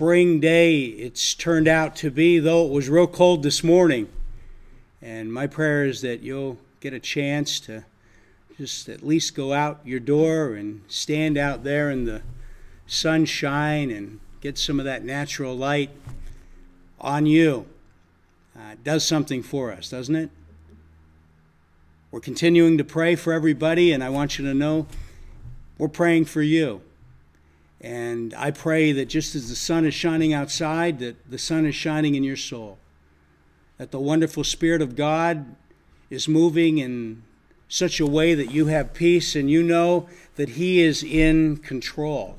spring 0.00 0.40
day 0.40 0.80
it's 0.80 1.34
turned 1.34 1.68
out 1.68 1.94
to 1.94 2.10
be, 2.10 2.38
though 2.38 2.64
it 2.64 2.72
was 2.72 2.88
real 2.88 3.06
cold 3.06 3.42
this 3.42 3.62
morning. 3.62 4.08
And 5.02 5.30
my 5.30 5.46
prayer 5.46 5.84
is 5.84 6.00
that 6.00 6.22
you'll 6.22 6.56
get 6.80 6.94
a 6.94 6.98
chance 6.98 7.60
to 7.60 7.84
just 8.56 8.88
at 8.88 9.02
least 9.02 9.34
go 9.34 9.52
out 9.52 9.78
your 9.84 10.00
door 10.00 10.54
and 10.54 10.80
stand 10.88 11.36
out 11.36 11.64
there 11.64 11.90
in 11.90 12.06
the 12.06 12.22
sunshine 12.86 13.90
and 13.90 14.20
get 14.40 14.56
some 14.56 14.78
of 14.78 14.86
that 14.86 15.04
natural 15.04 15.54
light 15.54 15.90
on 16.98 17.26
you. 17.26 17.66
Uh, 18.56 18.72
it 18.72 18.82
does 18.82 19.06
something 19.06 19.42
for 19.42 19.70
us, 19.70 19.90
doesn't 19.90 20.16
it? 20.16 20.30
We're 22.10 22.20
continuing 22.20 22.78
to 22.78 22.84
pray 22.84 23.16
for 23.16 23.34
everybody, 23.34 23.92
and 23.92 24.02
I 24.02 24.08
want 24.08 24.38
you 24.38 24.46
to 24.46 24.54
know 24.54 24.86
we're 25.76 25.88
praying 25.88 26.24
for 26.24 26.40
you. 26.40 26.80
And 27.80 28.34
I 28.34 28.50
pray 28.50 28.92
that 28.92 29.06
just 29.06 29.34
as 29.34 29.48
the 29.48 29.56
sun 29.56 29.86
is 29.86 29.94
shining 29.94 30.32
outside, 30.32 30.98
that 30.98 31.30
the 31.30 31.38
sun 31.38 31.64
is 31.64 31.74
shining 31.74 32.14
in 32.14 32.22
your 32.22 32.36
soul. 32.36 32.78
That 33.78 33.90
the 33.90 34.00
wonderful 34.00 34.44
Spirit 34.44 34.82
of 34.82 34.96
God 34.96 35.56
is 36.10 36.28
moving 36.28 36.78
in 36.78 37.22
such 37.68 38.00
a 38.00 38.06
way 38.06 38.34
that 38.34 38.50
you 38.50 38.66
have 38.66 38.92
peace 38.92 39.34
and 39.34 39.50
you 39.50 39.62
know 39.62 40.08
that 40.36 40.50
He 40.50 40.82
is 40.82 41.02
in 41.02 41.56
control. 41.58 42.36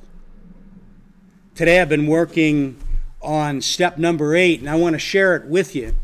Today 1.56 1.82
I've 1.82 1.90
been 1.90 2.08
working 2.08 2.78
on 3.22 3.62
step 3.62 3.98
number 3.98 4.36
eight, 4.36 4.60
and 4.60 4.70
I 4.70 4.76
want 4.76 4.94
to 4.94 5.00
share 5.00 5.36
it 5.36 5.46
with 5.46 5.76
you. 5.76 5.96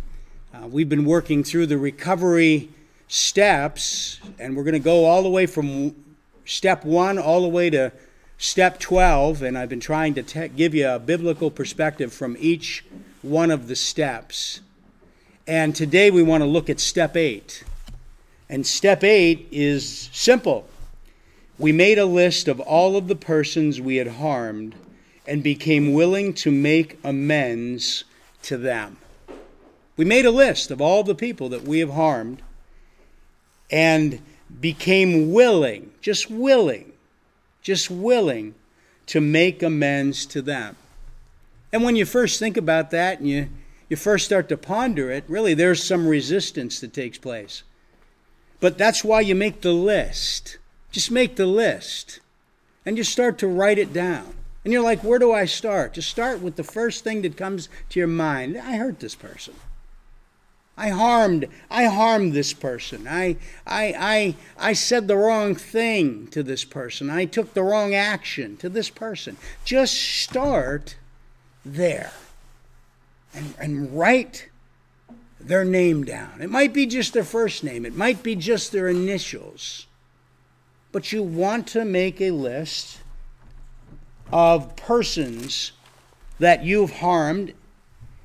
Uh, 0.54 0.68
we've 0.68 0.90
been 0.90 1.06
working 1.06 1.44
through 1.44 1.68
the 1.68 1.78
recovery 1.78 2.70
steps, 3.08 4.20
and 4.40 4.56
we're 4.56 4.64
going 4.64 4.74
to 4.74 4.80
go 4.80 5.06
all 5.06 5.22
the 5.22 5.30
way 5.30 5.46
from 5.46 5.96
step 6.46 6.84
one 6.86 7.20
all 7.20 7.42
the 7.42 7.48
way 7.48 7.70
to 7.70 7.92
step 8.38 8.80
12, 8.80 9.42
and 9.42 9.58
I've 9.58 9.70
been 9.70 9.80
trying 9.80 10.14
to 10.16 10.24
te- 10.24 10.48
give 10.50 10.76
you 10.76 10.88
a 10.88 11.00
biblical 11.00 11.50
perspective 11.50 12.14
from 12.14 12.38
each 12.40 12.86
one 13.22 13.52
of 13.52 13.68
the 13.68 13.76
steps. 13.76 14.62
And 15.48 15.76
today 15.76 16.12
we 16.12 16.24
want 16.24 16.42
to 16.42 16.48
look 16.48 16.70
at 16.70 16.80
step 16.80 17.16
8. 17.16 17.64
And 18.50 18.66
step 18.66 19.04
8 19.04 19.48
is 19.52 20.10
simple. 20.14 20.68
We 21.60 21.72
made 21.72 21.98
a 21.98 22.06
list 22.06 22.48
of 22.48 22.60
all 22.60 22.96
of 22.96 23.08
the 23.08 23.16
persons 23.16 23.82
we 23.82 23.96
had 23.96 24.08
harmed 24.08 24.76
and 25.26 25.44
became 25.44 25.94
willing 25.94 26.34
to 26.34 26.52
make 26.52 27.00
amends 27.04 28.04
to 28.44 28.58
them. 28.58 28.98
We 29.98 30.06
made 30.06 30.26
a 30.26 30.32
list 30.32 30.70
of 30.70 30.80
all 30.80 31.04
the 31.04 31.16
people 31.16 31.50
that 31.50 31.64
we 31.64 31.80
have 31.80 31.90
harmed 31.90 32.42
and 33.72 34.22
became 34.62 35.34
willing, 35.34 35.92
just 36.02 36.30
willing, 36.30 36.87
just 37.68 37.92
willing 37.92 38.56
to 39.06 39.20
make 39.20 39.62
amends 39.62 40.26
to 40.26 40.42
them. 40.42 40.74
And 41.74 41.84
when 41.84 41.98
you 41.98 42.06
first 42.06 42.40
think 42.40 42.56
about 42.56 42.92
that 42.92 43.20
and 43.20 43.28
you, 43.28 43.50
you 43.90 43.98
first 43.98 44.24
start 44.24 44.48
to 44.48 44.56
ponder 44.56 45.12
it, 45.12 45.26
really 45.28 45.54
there's 45.54 45.84
some 45.84 46.08
resistance 46.08 46.80
that 46.80 46.94
takes 46.94 47.18
place. 47.18 47.64
But 48.62 48.78
that's 48.78 49.04
why 49.04 49.20
you 49.20 49.36
make 49.36 49.60
the 49.60 49.74
list. 49.74 50.60
Just 50.94 51.12
make 51.12 51.36
the 51.36 51.46
list 51.46 52.22
and 52.86 52.98
you 52.98 53.04
start 53.04 53.38
to 53.40 53.48
write 53.48 53.80
it 53.80 53.92
down. 53.92 54.34
And 54.64 54.72
you're 54.72 54.82
like, 54.82 55.04
where 55.04 55.20
do 55.20 55.34
I 55.34 55.44
start? 55.44 55.96
Just 55.96 56.10
start 56.10 56.42
with 56.42 56.56
the 56.56 56.64
first 56.64 57.04
thing 57.04 57.22
that 57.24 57.36
comes 57.36 57.68
to 57.90 58.00
your 58.00 58.08
mind. 58.08 58.58
I 58.58 58.78
hurt 58.78 59.02
this 59.02 59.16
person. 59.16 59.56
I 60.78 60.90
harmed 60.90 61.48
I 61.72 61.86
harmed 61.86 62.34
this 62.34 62.54
person. 62.54 63.08
I 63.08 63.38
I 63.66 64.36
I 64.58 64.70
I 64.70 64.74
said 64.74 65.08
the 65.08 65.18
wrong 65.18 65.56
thing 65.56 66.28
to 66.28 66.44
this 66.44 66.64
person. 66.64 67.10
I 67.10 67.26
took 67.26 67.54
the 67.54 67.64
wrong 67.64 67.96
action 67.96 68.58
to 68.58 68.70
this 68.70 68.92
person. 68.92 69.38
Just 69.66 69.96
start 69.96 70.96
there. 71.66 72.14
And 73.34 73.56
and 73.60 73.98
write 73.98 74.50
their 75.40 75.66
name 75.66 76.04
down. 76.04 76.42
It 76.42 76.52
might 76.52 76.74
be 76.74 76.86
just 76.86 77.14
their 77.14 77.24
first 77.24 77.64
name. 77.64 77.86
It 77.86 77.96
might 77.96 78.22
be 78.22 78.36
just 78.36 78.72
their 78.72 78.88
initials. 78.88 79.88
But 80.92 81.12
you 81.12 81.24
want 81.24 81.68
to 81.68 81.86
make 81.86 82.22
a 82.22 82.32
list 82.32 83.00
of 84.32 84.76
persons 84.76 85.72
that 86.40 86.64
you've 86.64 86.98
harmed 86.98 87.54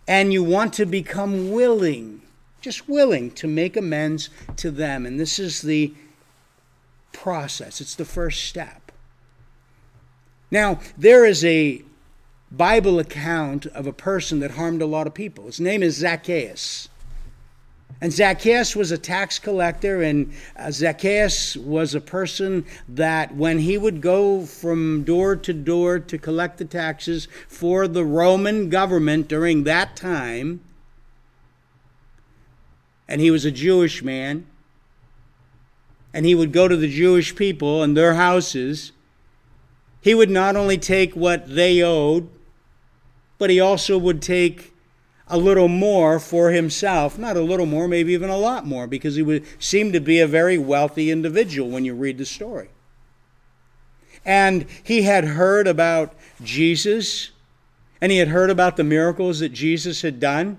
and 0.06 0.32
you 0.32 0.42
want 0.42 0.74
to 0.74 0.86
become 0.86 1.50
willing 1.52 2.21
just 2.62 2.88
willing 2.88 3.30
to 3.32 3.46
make 3.46 3.76
amends 3.76 4.30
to 4.56 4.70
them. 4.70 5.04
And 5.04 5.20
this 5.20 5.38
is 5.38 5.60
the 5.60 5.92
process, 7.12 7.80
it's 7.80 7.94
the 7.94 8.06
first 8.06 8.44
step. 8.44 8.90
Now, 10.50 10.80
there 10.96 11.26
is 11.26 11.44
a 11.44 11.82
Bible 12.50 12.98
account 12.98 13.66
of 13.66 13.86
a 13.86 13.92
person 13.92 14.40
that 14.40 14.52
harmed 14.52 14.82
a 14.82 14.86
lot 14.86 15.06
of 15.06 15.14
people. 15.14 15.46
His 15.46 15.60
name 15.60 15.82
is 15.82 15.96
Zacchaeus. 15.96 16.88
And 18.02 18.12
Zacchaeus 18.12 18.74
was 18.74 18.90
a 18.90 18.98
tax 18.98 19.38
collector, 19.38 20.02
and 20.02 20.32
uh, 20.56 20.70
Zacchaeus 20.70 21.56
was 21.56 21.94
a 21.94 22.00
person 22.00 22.66
that 22.88 23.34
when 23.34 23.60
he 23.60 23.78
would 23.78 24.00
go 24.00 24.44
from 24.44 25.04
door 25.04 25.36
to 25.36 25.52
door 25.52 26.00
to 26.00 26.18
collect 26.18 26.58
the 26.58 26.64
taxes 26.64 27.28
for 27.48 27.86
the 27.86 28.04
Roman 28.04 28.68
government 28.68 29.28
during 29.28 29.64
that 29.64 29.94
time, 29.94 30.60
and 33.12 33.20
he 33.20 33.30
was 33.30 33.44
a 33.44 33.50
Jewish 33.50 34.02
man, 34.02 34.46
and 36.14 36.24
he 36.24 36.34
would 36.34 36.50
go 36.50 36.66
to 36.66 36.78
the 36.78 36.88
Jewish 36.88 37.36
people 37.36 37.82
and 37.82 37.94
their 37.94 38.14
houses, 38.14 38.92
he 40.00 40.14
would 40.14 40.30
not 40.30 40.56
only 40.56 40.78
take 40.78 41.14
what 41.14 41.54
they 41.54 41.82
owed, 41.82 42.30
but 43.36 43.50
he 43.50 43.60
also 43.60 43.98
would 43.98 44.22
take 44.22 44.72
a 45.28 45.36
little 45.36 45.68
more 45.68 46.18
for 46.18 46.52
himself. 46.52 47.18
Not 47.18 47.36
a 47.36 47.42
little 47.42 47.66
more, 47.66 47.86
maybe 47.86 48.14
even 48.14 48.30
a 48.30 48.38
lot 48.38 48.66
more, 48.66 48.86
because 48.86 49.16
he 49.16 49.22
would 49.22 49.44
seem 49.62 49.92
to 49.92 50.00
be 50.00 50.18
a 50.18 50.26
very 50.26 50.56
wealthy 50.56 51.10
individual 51.10 51.68
when 51.68 51.84
you 51.84 51.94
read 51.94 52.16
the 52.16 52.24
story. 52.24 52.70
And 54.24 54.64
he 54.82 55.02
had 55.02 55.24
heard 55.24 55.66
about 55.66 56.14
Jesus, 56.42 57.30
and 58.00 58.10
he 58.10 58.16
had 58.16 58.28
heard 58.28 58.48
about 58.48 58.78
the 58.78 58.84
miracles 58.84 59.40
that 59.40 59.50
Jesus 59.50 60.00
had 60.00 60.18
done. 60.18 60.58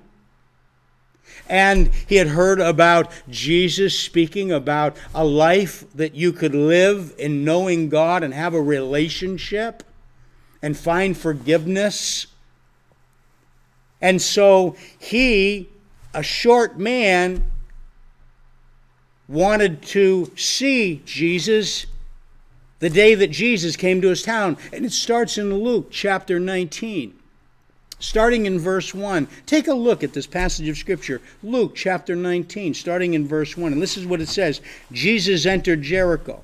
And 1.49 1.91
he 2.07 2.15
had 2.15 2.27
heard 2.27 2.59
about 2.59 3.11
Jesus 3.29 3.97
speaking 3.97 4.51
about 4.51 4.95
a 5.13 5.25
life 5.25 5.85
that 5.95 6.15
you 6.15 6.31
could 6.31 6.55
live 6.55 7.13
in 7.17 7.43
knowing 7.43 7.89
God 7.89 8.23
and 8.23 8.33
have 8.33 8.53
a 8.53 8.61
relationship 8.61 9.83
and 10.61 10.77
find 10.77 11.17
forgiveness. 11.17 12.27
And 14.01 14.21
so 14.21 14.75
he, 14.97 15.69
a 16.13 16.23
short 16.23 16.79
man, 16.79 17.51
wanted 19.27 19.81
to 19.81 20.31
see 20.35 21.01
Jesus 21.05 21.85
the 22.79 22.89
day 22.89 23.15
that 23.15 23.31
Jesus 23.31 23.75
came 23.75 24.01
to 24.01 24.09
his 24.09 24.23
town. 24.23 24.57
And 24.71 24.85
it 24.85 24.91
starts 24.91 25.37
in 25.37 25.53
Luke 25.53 25.87
chapter 25.89 26.39
19 26.39 27.19
starting 28.03 28.45
in 28.45 28.59
verse 28.59 28.93
1. 28.93 29.27
Take 29.45 29.67
a 29.67 29.73
look 29.73 30.03
at 30.03 30.13
this 30.13 30.27
passage 30.27 30.67
of 30.67 30.77
Scripture, 30.77 31.21
Luke 31.41 31.73
chapter 31.73 32.15
19, 32.15 32.73
starting 32.73 33.13
in 33.13 33.27
verse 33.27 33.55
1. 33.55 33.71
And 33.71 33.81
this 33.81 33.97
is 33.97 34.05
what 34.05 34.21
it 34.21 34.27
says 34.27 34.61
Jesus 34.91 35.45
entered 35.45 35.81
Jericho. 35.81 36.43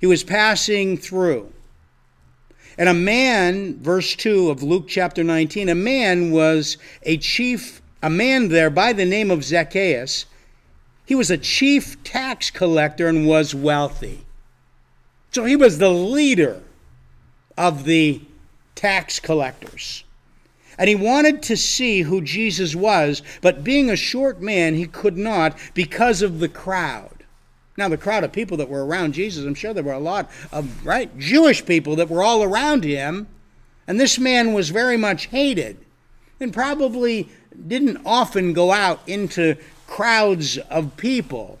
He 0.00 0.06
was 0.06 0.24
passing 0.24 0.98
through. 0.98 1.52
And 2.76 2.88
a 2.88 2.94
man, 2.94 3.78
verse 3.80 4.14
2 4.16 4.50
of 4.50 4.62
Luke 4.62 4.86
chapter 4.88 5.22
19, 5.22 5.68
a 5.68 5.74
man 5.74 6.32
was 6.32 6.76
a 7.04 7.16
chief, 7.16 7.80
a 8.02 8.10
man 8.10 8.48
there 8.48 8.70
by 8.70 8.92
the 8.92 9.04
name 9.04 9.30
of 9.30 9.44
Zacchaeus. 9.44 10.26
He 11.06 11.14
was 11.14 11.30
a 11.30 11.38
chief 11.38 12.02
tax 12.02 12.50
collector 12.50 13.06
and 13.06 13.26
was 13.26 13.54
wealthy. 13.54 14.24
So 15.32 15.44
he 15.44 15.56
was 15.56 15.78
the 15.78 15.90
leader 15.90 16.60
of 17.56 17.84
the 17.84 18.20
tax 18.74 19.18
collectors 19.20 20.04
and 20.78 20.88
he 20.88 20.94
wanted 20.94 21.42
to 21.42 21.56
see 21.56 22.02
who 22.02 22.20
Jesus 22.20 22.74
was, 22.74 23.20
but 23.42 23.64
being 23.64 23.90
a 23.90 23.96
short 23.96 24.40
man, 24.40 24.74
he 24.74 24.86
could 24.86 25.18
not 25.18 25.58
because 25.74 26.22
of 26.22 26.38
the 26.38 26.48
crowd. 26.48 27.24
Now, 27.76 27.88
the 27.88 27.96
crowd 27.96 28.24
of 28.24 28.32
people 28.32 28.56
that 28.58 28.68
were 28.68 28.86
around 28.86 29.12
Jesus, 29.12 29.44
I'm 29.44 29.54
sure 29.54 29.74
there 29.74 29.84
were 29.84 29.92
a 29.92 29.98
lot 29.98 30.30
of, 30.52 30.86
right, 30.86 31.16
Jewish 31.18 31.66
people 31.66 31.96
that 31.96 32.08
were 32.08 32.22
all 32.22 32.42
around 32.42 32.84
him, 32.84 33.26
and 33.86 33.98
this 33.98 34.18
man 34.18 34.52
was 34.52 34.70
very 34.70 34.96
much 34.96 35.26
hated 35.26 35.78
and 36.40 36.52
probably 36.52 37.28
didn't 37.66 38.00
often 38.06 38.52
go 38.52 38.70
out 38.70 39.00
into 39.08 39.56
crowds 39.88 40.58
of 40.58 40.96
people. 40.96 41.58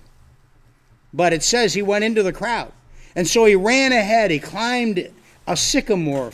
But 1.12 1.32
it 1.32 1.42
says 1.42 1.74
he 1.74 1.82
went 1.82 2.04
into 2.04 2.22
the 2.22 2.32
crowd. 2.32 2.72
And 3.16 3.26
so 3.26 3.46
he 3.46 3.56
ran 3.56 3.92
ahead, 3.92 4.30
he 4.30 4.38
climbed 4.38 5.10
a 5.46 5.56
sycamore 5.56 6.30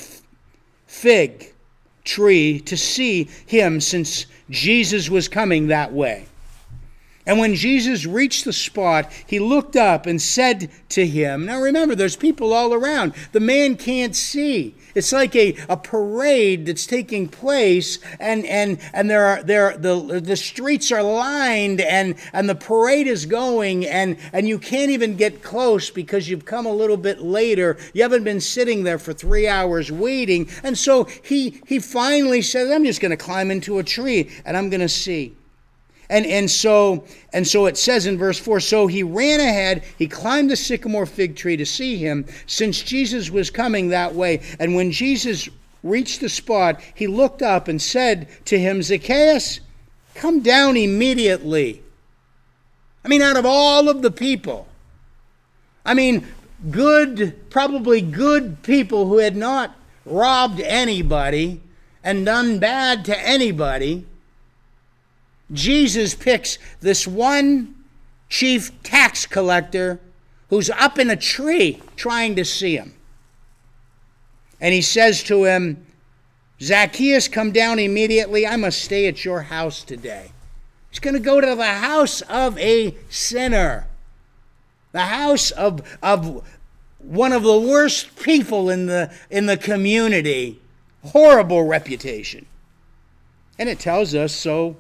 fig 0.87 1.54
tree 2.05 2.61
to 2.61 2.77
see 2.77 3.29
him 3.47 3.81
since 3.81 4.27
Jesus 4.51 5.09
was 5.09 5.29
coming 5.29 5.69
that 5.69 5.93
way. 5.93 6.27
And 7.26 7.38
when 7.38 7.55
Jesus 7.55 8.05
reached 8.05 8.44
the 8.44 8.53
spot, 8.53 9.11
he 9.26 9.38
looked 9.38 9.76
up 9.76 10.05
and 10.05 10.21
said 10.21 10.71
to 10.91 11.06
him, 11.06 11.47
Now 11.47 11.61
remember, 11.61 11.94
there's 11.94 12.17
people 12.17 12.53
all 12.53 12.75
around. 12.75 13.15
The 13.32 13.41
man 13.41 13.76
can't 13.76 14.15
see. 14.15 14.75
It's 14.94 15.11
like 15.11 15.35
a, 15.35 15.56
a 15.69 15.76
parade 15.76 16.67
that's 16.67 16.87
taking 16.87 17.29
place, 17.29 17.99
and, 18.21 18.44
and, 18.47 18.79
and 18.93 19.11
there 19.11 19.25
are, 19.25 19.43
there, 19.43 19.76
the, 19.76 20.21
the 20.23 20.37
streets 20.37 20.93
are 20.93 21.03
lined, 21.03 21.81
and, 21.81 22.15
and 22.32 22.49
the 22.49 22.55
parade 22.55 23.06
is 23.06 23.26
going, 23.26 23.87
and, 23.87 24.19
and 24.32 24.47
you 24.47 24.59
can't 24.59 24.91
even 24.91 25.17
get 25.17 25.43
close 25.43 25.91
because 25.91 26.29
you've 26.29 26.44
come 26.44 26.67
a 26.67 26.73
little 26.73 26.97
bit 26.97 27.21
later. 27.21 27.76
You 27.94 28.03
haven't 28.03 28.25
been 28.25 28.41
sitting 28.41 28.85
there 28.85 28.99
for 28.99 29.12
three 29.12 29.49
hours 29.49 29.91
waiting. 29.91 30.49
And 30.62 30.76
so 30.76 31.05
he, 31.05 31.61
he 31.67 31.79
finally 31.81 32.43
says, 32.43 32.71
I'm 32.71 32.85
just 32.85 33.00
going 33.00 33.11
to 33.11 33.17
climb 33.17 33.50
into 33.50 33.79
a 33.79 33.82
tree, 33.82 34.31
and 34.44 34.56
I'm 34.56 34.69
going 34.69 34.81
to 34.81 34.88
see. 34.88 35.35
And, 36.11 36.27
and 36.27 36.51
so 36.51 37.05
and 37.33 37.47
so 37.47 37.67
it 37.67 37.79
says 37.79 38.06
in 38.06 38.19
verse 38.19 38.39
4 38.39 38.61
so 38.61 38.87
he 38.87 39.03
ran 39.03 39.41
ahead 39.41 39.85
he 39.99 40.06
climbed 40.06 40.51
the 40.51 40.56
sycamore 40.56 41.06
fig 41.06 41.35
tree 41.37 41.56
to 41.56 41.65
see 41.65 41.97
him. 41.97 42.27
Since 42.47 42.83
jesus 42.83 43.31
was 43.31 43.51
coming 43.51 43.89
that 43.89 44.15
way 44.15 44.43
and 44.59 44.75
when 44.75 44.91
jesus 44.91 45.49
reached 45.83 46.21
the 46.21 46.29
spot 46.29 46.81
he 46.95 47.06
looked 47.06 47.43
up 47.43 47.69
and 47.69 47.81
said 47.81 48.29
to 48.47 48.59
him 48.59 48.83
zacchaeus 48.83 49.61
come 50.15 50.41
down 50.41 50.77
immediately 50.77 51.83
i 53.05 53.09
mean 53.09 53.23
out 53.23 53.37
of 53.37 53.45
all 53.47 53.89
of 53.89 54.03
the 54.03 54.11
people 54.11 54.67
i 55.85 55.93
mean 55.93 56.27
good 56.71 57.50
probably 57.50 58.00
good 58.00 58.62
people 58.62 59.09
who 59.09 59.19
had 59.19 59.37
not 59.37 59.77
robbed 60.07 60.61
anybody 60.61 61.61
and 62.03 62.25
done 62.27 62.59
bad 62.59 63.05
to 63.05 63.19
anybody 63.19 64.07
Jesus 65.52 66.14
picks 66.14 66.58
this 66.81 67.06
one 67.06 67.75
chief 68.29 68.82
tax 68.82 69.26
collector 69.26 70.00
who's 70.49 70.70
up 70.70 70.99
in 70.99 71.11
a 71.11 71.17
tree 71.17 71.81
trying 71.96 72.37
to 72.37 72.44
see 72.44 72.76
him. 72.76 72.94
And 74.61 74.73
he 74.73 74.82
says 74.82 75.23
to 75.25 75.44
him, 75.44 75.87
Zacchaeus, 76.61 77.29
come 77.29 77.52
down 77.52 77.79
immediately. 77.79 78.46
I 78.46 78.56
must 78.56 78.82
stay 78.82 79.06
at 79.06 79.25
your 79.25 79.43
house 79.43 79.82
today. 79.82 80.32
He's 80.91 81.00
going 81.00 81.14
to 81.14 81.20
go 81.20 81.41
to 81.41 81.55
the 81.55 81.64
house 81.64 82.20
of 82.23 82.56
a 82.58 82.94
sinner, 83.11 83.88
the 84.93 85.00
house 85.00 85.50
of, 85.50 85.82
of 86.02 86.47
one 86.99 87.32
of 87.32 87.43
the 87.43 87.58
worst 87.58 88.17
people 88.17 88.70
in 88.70 88.87
the, 88.87 89.12
in 89.29 89.47
the 89.47 89.56
community. 89.56 90.61
Horrible 91.06 91.64
reputation. 91.64 92.47
And 93.58 93.69
it 93.69 93.79
tells 93.79 94.14
us 94.14 94.32
so 94.32 94.76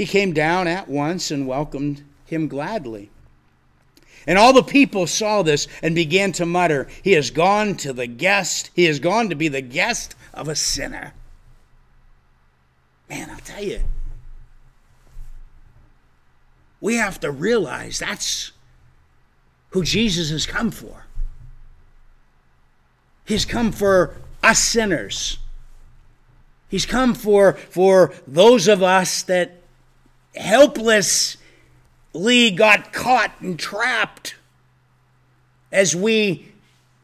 he 0.00 0.06
came 0.06 0.32
down 0.32 0.66
at 0.66 0.88
once 0.88 1.30
and 1.30 1.46
welcomed 1.46 2.02
him 2.24 2.48
gladly. 2.48 3.10
And 4.26 4.38
all 4.38 4.54
the 4.54 4.62
people 4.62 5.06
saw 5.06 5.42
this 5.42 5.68
and 5.82 5.94
began 5.94 6.32
to 6.32 6.46
mutter, 6.46 6.88
He 7.02 7.12
has 7.12 7.30
gone 7.30 7.76
to 7.76 7.92
the 7.92 8.06
guest, 8.06 8.70
he 8.72 8.84
has 8.84 8.98
gone 8.98 9.28
to 9.28 9.34
be 9.34 9.48
the 9.48 9.60
guest 9.60 10.14
of 10.32 10.48
a 10.48 10.56
sinner. 10.56 11.12
Man, 13.10 13.28
I'll 13.28 13.40
tell 13.40 13.62
you, 13.62 13.80
we 16.80 16.94
have 16.94 17.20
to 17.20 17.30
realize 17.30 17.98
that's 17.98 18.52
who 19.68 19.84
Jesus 19.84 20.30
has 20.30 20.46
come 20.46 20.70
for. 20.70 21.04
He's 23.26 23.44
come 23.44 23.70
for 23.70 24.16
us 24.42 24.60
sinners. 24.60 25.36
He's 26.70 26.86
come 26.86 27.12
for, 27.12 27.52
for 27.52 28.14
those 28.26 28.66
of 28.66 28.82
us 28.82 29.22
that 29.24 29.59
helplessly 30.34 31.38
got 32.50 32.92
caught 32.92 33.32
and 33.40 33.58
trapped 33.58 34.34
as 35.72 35.94
we 35.94 36.52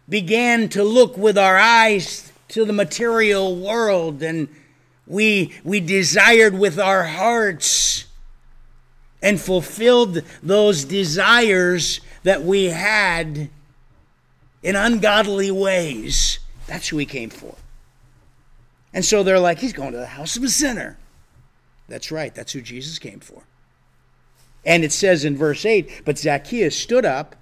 began 0.09 0.69
to 0.69 0.85
look 0.85 1.17
with 1.17 1.37
our 1.37 1.57
eyes 1.57 2.33
to 2.49 2.65
the 2.65 2.73
material 2.73 3.57
world 3.57 4.23
and 4.23 4.49
we, 5.07 5.53
we 5.65 5.81
desired 5.81 6.59
with 6.59 6.79
our 6.79 7.05
hearts 7.05 8.07
and 9.23 9.41
fulfilled 9.41 10.23
those 10.43 10.85
desires 10.85 12.01
that 12.23 12.43
we 12.43 12.65
had 12.67 13.49
in 14.63 14.77
ungodly 14.77 15.51
ways. 15.51 16.39
That's 16.67 16.89
who 16.89 16.99
he 16.99 17.07
came 17.07 17.31
for. 17.31 17.55
And 18.93 19.05
so 19.05 19.23
they're 19.23 19.39
like, 19.39 19.59
he's 19.59 19.73
going 19.73 19.93
to 19.93 19.99
the 19.99 20.07
house 20.07 20.37
of 20.37 20.43
a 20.43 20.49
sinner. 20.49 20.97
That's 21.89 22.11
right. 22.11 22.35
That's 22.35 22.53
who 22.53 22.61
Jesus 22.61 22.99
came 22.99 23.21
for. 23.21 23.43
And 24.65 24.85
it 24.85 24.93
says 24.93 25.25
in 25.25 25.37
verse 25.37 25.65
8 25.65 26.03
But 26.05 26.19
Zacchaeus 26.19 26.77
stood 26.77 27.05
up 27.05 27.37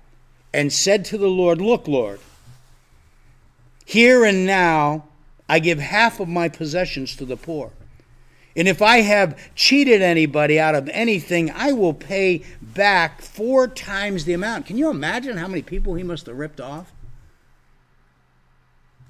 and 0.52 0.73
said 0.73 1.05
to 1.06 1.19
the 1.19 1.29
Lord, 1.29 1.61
Look, 1.61 1.88
Lord, 1.88 2.20
here 3.85 4.25
and 4.25 4.46
now 4.46 5.05
I 5.49 5.58
give 5.58 5.79
half 5.79 6.20
of 6.20 6.29
my 6.29 6.49
possessions 6.49 7.17
to 7.17 7.25
the 7.25 7.37
poor. 7.37 7.73
And 8.56 8.69
if 8.69 8.81
I 8.81 8.99
have 8.99 9.55
cheated 9.56 10.00
anybody 10.00 10.61
out 10.61 10.76
of 10.76 10.88
anything, 10.90 11.50
I 11.50 11.73
will 11.73 11.93
pay 11.93 12.44
back 12.62 13.20
four 13.20 13.67
times 13.67 14.25
the 14.25 14.32
amount. 14.32 14.67
Can 14.67 14.79
you 14.79 14.90
imagine 14.90 15.37
how 15.37 15.49
many 15.49 15.62
people 15.62 15.94
he 15.94 16.05
must 16.05 16.26
have 16.26 16.38
ripped 16.38 16.61
off? 16.61 16.93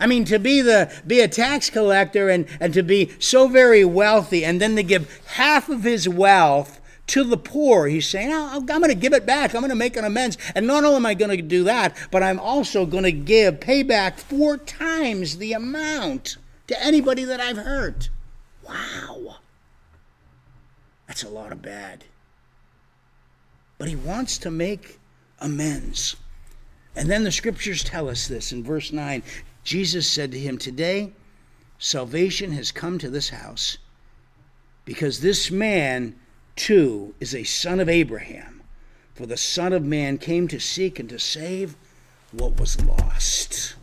I 0.04 0.06
mean, 0.06 0.26
to 0.26 0.38
be 0.38 0.60
the 0.60 0.92
be 1.06 1.20
a 1.20 1.28
tax 1.28 1.70
collector 1.70 2.28
and, 2.28 2.46
and 2.60 2.74
to 2.74 2.82
be 2.82 3.12
so 3.18 3.48
very 3.48 3.86
wealthy, 3.86 4.44
and 4.44 4.60
then 4.60 4.76
to 4.76 4.82
give 4.82 5.22
half 5.28 5.70
of 5.70 5.82
his 5.82 6.06
wealth 6.06 6.78
to 7.06 7.24
the 7.24 7.38
poor. 7.38 7.86
He's 7.86 8.06
saying, 8.06 8.30
I'm 8.30 8.66
going 8.66 8.82
to 8.82 8.94
give 8.94 9.14
it 9.14 9.24
back. 9.24 9.54
I'm 9.54 9.62
going 9.62 9.70
to 9.70 9.74
make 9.74 9.96
an 9.96 10.04
amends. 10.04 10.36
And 10.54 10.66
not 10.66 10.84
only 10.84 10.96
am 10.96 11.06
I 11.06 11.14
going 11.14 11.34
to 11.34 11.42
do 11.42 11.64
that, 11.64 11.96
but 12.10 12.22
I'm 12.22 12.38
also 12.38 12.84
going 12.84 13.04
to 13.04 13.12
give, 13.12 13.60
pay 13.60 13.82
back 13.82 14.18
four 14.18 14.58
times 14.58 15.38
the 15.38 15.54
amount 15.54 16.36
to 16.66 16.84
anybody 16.84 17.24
that 17.24 17.40
I've 17.40 17.56
hurt. 17.56 18.10
Wow. 18.62 19.36
That's 21.08 21.22
a 21.22 21.30
lot 21.30 21.50
of 21.50 21.62
bad. 21.62 22.04
But 23.78 23.88
he 23.88 23.96
wants 23.96 24.36
to 24.36 24.50
make 24.50 25.00
amends. 25.38 26.16
And 26.94 27.08
then 27.08 27.24
the 27.24 27.32
scriptures 27.32 27.82
tell 27.82 28.10
us 28.10 28.28
this 28.28 28.52
in 28.52 28.62
verse 28.62 28.92
9 28.92 29.22
Jesus 29.64 30.06
said 30.06 30.30
to 30.32 30.38
him, 30.38 30.58
Today 30.58 31.12
salvation 31.78 32.52
has 32.52 32.70
come 32.70 32.98
to 32.98 33.10
this 33.10 33.30
house 33.30 33.78
because 34.84 35.20
this 35.20 35.50
man 35.50 36.14
too 36.56 37.14
is 37.20 37.34
a 37.34 37.44
son 37.44 37.80
of 37.80 37.88
Abraham. 37.88 38.62
For 39.14 39.26
the 39.26 39.36
Son 39.36 39.72
of 39.72 39.84
Man 39.84 40.18
came 40.18 40.48
to 40.48 40.58
seek 40.58 40.98
and 40.98 41.08
to 41.08 41.20
save 41.20 41.76
what 42.32 42.58
was 42.58 42.84
lost. 42.84 43.76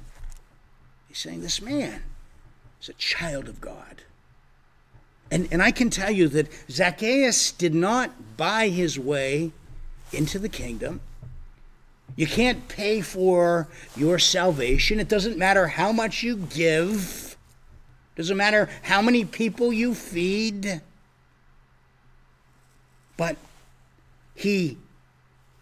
He's 1.08 1.20
saying 1.20 1.42
this 1.42 1.62
man 1.62 2.04
is 2.82 2.90
a 2.90 2.94
child 2.94 3.48
of 3.48 3.62
God. 3.62 4.04
And, 5.32 5.48
and 5.52 5.62
I 5.62 5.72
can 5.72 5.90
tell 5.90 6.12
you 6.12 6.28
that 6.30 6.50
Zacchaeus 6.70 7.54
did 7.54 7.74
not 7.74 8.36
buy 8.36 8.68
his 8.68 9.00
way 9.00 9.54
into 10.12 10.38
the 10.38 10.50
kingdom. 10.50 11.00
You 12.16 12.28
can't 12.28 12.68
pay 12.68 13.02
for 13.02 13.68
your 13.96 14.20
salvation. 14.20 15.00
It 15.00 15.08
doesn't 15.08 15.38
matter 15.38 15.68
how 15.68 15.92
much 15.92 16.24
you 16.24 16.38
give. 16.38 17.38
It 18.14 18.18
doesn't 18.18 18.38
matter 18.38 18.70
how 18.84 19.02
many 19.02 19.26
people 19.26 19.72
you 19.72 19.94
feed. 19.96 20.82
But 23.18 23.38
he 24.36 24.78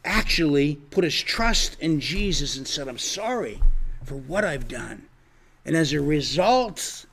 actually 0.03 0.75
put 0.75 1.03
his 1.03 1.21
trust 1.21 1.77
in 1.79 1.99
Jesus 1.99 2.57
and 2.57 2.67
said, 2.67 2.87
I'm 2.87 2.97
sorry 2.97 3.61
for 4.03 4.15
what 4.15 4.43
I've 4.43 4.67
done. 4.67 5.03
And 5.65 5.75
as 5.75 5.93
a 5.93 6.01
result 6.01 7.05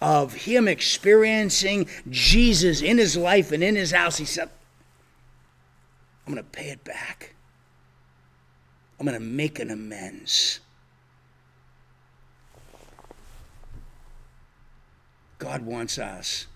of 0.00 0.34
him 0.34 0.68
experiencing 0.68 1.88
Jesus 2.10 2.82
in 2.82 2.98
his 2.98 3.16
life 3.16 3.50
and 3.50 3.64
in 3.64 3.74
his 3.74 3.90
house, 3.90 4.18
he 4.18 4.24
said, 4.24 4.50
I'm 6.26 6.34
going 6.34 6.44
to 6.44 6.50
pay 6.50 6.68
it 6.68 6.84
back. 6.84 7.34
I'm 8.98 9.06
going 9.06 9.18
to 9.18 9.24
make 9.24 9.58
an 9.58 9.70
amends. 9.70 10.60
God 15.38 15.66
wants 15.66 15.98
us 15.98 16.46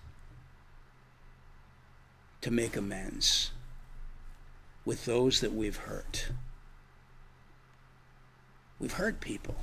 to 2.40 2.50
make 2.50 2.76
amends 2.76 3.50
with 4.84 5.04
those 5.04 5.40
that 5.40 5.52
we've 5.52 5.76
hurt. 5.76 6.30
We've 8.78 8.92
hurt 8.92 9.20
people. 9.20 9.56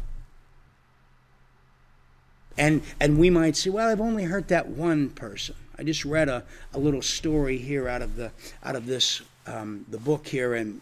And, 2.57 2.83
and 2.99 3.17
we 3.17 3.29
might 3.29 3.55
say, 3.55 3.69
well, 3.69 3.89
I've 3.89 4.01
only 4.01 4.25
hurt 4.25 4.49
that 4.49 4.67
one 4.67 5.09
person. 5.09 5.55
I 5.77 5.83
just 5.83 6.05
read 6.05 6.29
a, 6.29 6.43
a 6.73 6.79
little 6.79 7.01
story 7.01 7.57
here 7.57 7.87
out 7.87 8.01
of 8.01 8.15
the 8.15 8.31
out 8.63 8.75
of 8.75 8.85
this 8.85 9.21
um, 9.45 9.85
the 9.89 9.97
book 9.97 10.27
here, 10.27 10.53
and 10.53 10.81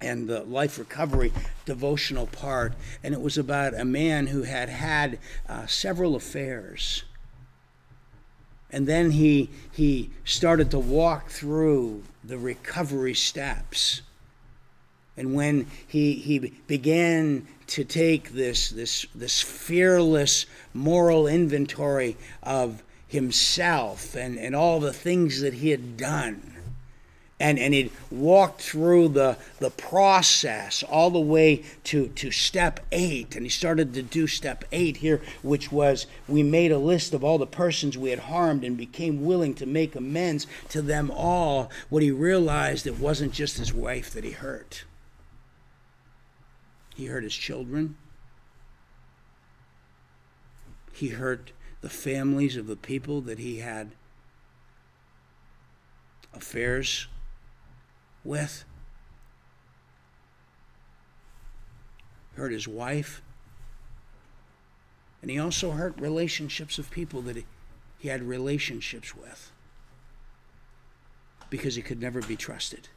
and 0.00 0.28
the 0.28 0.42
life 0.44 0.78
recovery 0.78 1.32
devotional 1.64 2.26
part, 2.26 2.74
and 3.02 3.14
it 3.14 3.20
was 3.20 3.38
about 3.38 3.74
a 3.74 3.84
man 3.84 4.26
who 4.26 4.42
had 4.42 4.68
had 4.68 5.18
uh, 5.48 5.66
several 5.66 6.14
affairs. 6.14 7.04
And 8.70 8.88
then 8.88 9.12
he, 9.12 9.50
he 9.72 10.10
started 10.24 10.70
to 10.72 10.78
walk 10.80 11.30
through 11.30 12.02
the 12.24 12.38
recovery 12.38 13.14
steps. 13.14 14.02
And 15.16 15.34
when 15.34 15.68
he, 15.86 16.14
he 16.14 16.38
began 16.66 17.46
to 17.68 17.84
take 17.84 18.32
this, 18.32 18.70
this, 18.70 19.06
this 19.14 19.40
fearless 19.40 20.46
moral 20.72 21.28
inventory 21.28 22.16
of 22.42 22.82
himself 23.06 24.16
and, 24.16 24.36
and 24.38 24.56
all 24.56 24.80
the 24.80 24.92
things 24.92 25.40
that 25.40 25.54
he 25.54 25.70
had 25.70 25.96
done, 25.96 26.53
and, 27.40 27.58
and 27.58 27.74
he 27.74 27.90
walked 28.10 28.62
through 28.62 29.08
the, 29.08 29.36
the 29.58 29.70
process 29.70 30.84
all 30.84 31.10
the 31.10 31.18
way 31.18 31.64
to, 31.84 32.08
to 32.08 32.30
step 32.30 32.80
eight. 32.92 33.34
And 33.34 33.44
he 33.44 33.50
started 33.50 33.92
to 33.94 34.02
do 34.02 34.28
step 34.28 34.64
eight 34.70 34.98
here, 34.98 35.20
which 35.42 35.72
was 35.72 36.06
we 36.28 36.44
made 36.44 36.70
a 36.70 36.78
list 36.78 37.12
of 37.12 37.24
all 37.24 37.38
the 37.38 37.46
persons 37.46 37.98
we 37.98 38.10
had 38.10 38.20
harmed 38.20 38.62
and 38.62 38.76
became 38.76 39.24
willing 39.24 39.54
to 39.54 39.66
make 39.66 39.96
amends 39.96 40.46
to 40.68 40.80
them 40.80 41.10
all. 41.10 41.70
What 41.88 42.04
he 42.04 42.12
realized, 42.12 42.86
it 42.86 43.00
wasn't 43.00 43.32
just 43.32 43.58
his 43.58 43.74
wife 43.74 44.10
that 44.12 44.24
he 44.24 44.30
hurt, 44.30 44.84
he 46.94 47.06
hurt 47.06 47.24
his 47.24 47.34
children, 47.34 47.96
he 50.92 51.08
hurt 51.08 51.50
the 51.80 51.90
families 51.90 52.56
of 52.56 52.68
the 52.68 52.76
people 52.76 53.20
that 53.22 53.40
he 53.40 53.58
had 53.58 53.90
affairs 56.32 57.08
with. 58.24 58.64
Hurt 62.34 62.52
his 62.52 62.66
wife. 62.66 63.22
And 65.22 65.30
he 65.30 65.38
also 65.38 65.70
hurt 65.70 65.98
relationships 65.98 66.78
of 66.78 66.90
people 66.90 67.22
that 67.22 67.36
he, 67.98 68.08
had 68.08 68.22
relationships 68.22 69.16
with 69.16 69.50
because 71.48 71.74
he 71.74 71.80
could 71.80 71.98
never 71.98 72.20
be 72.20 72.36
trusted. 72.36 72.88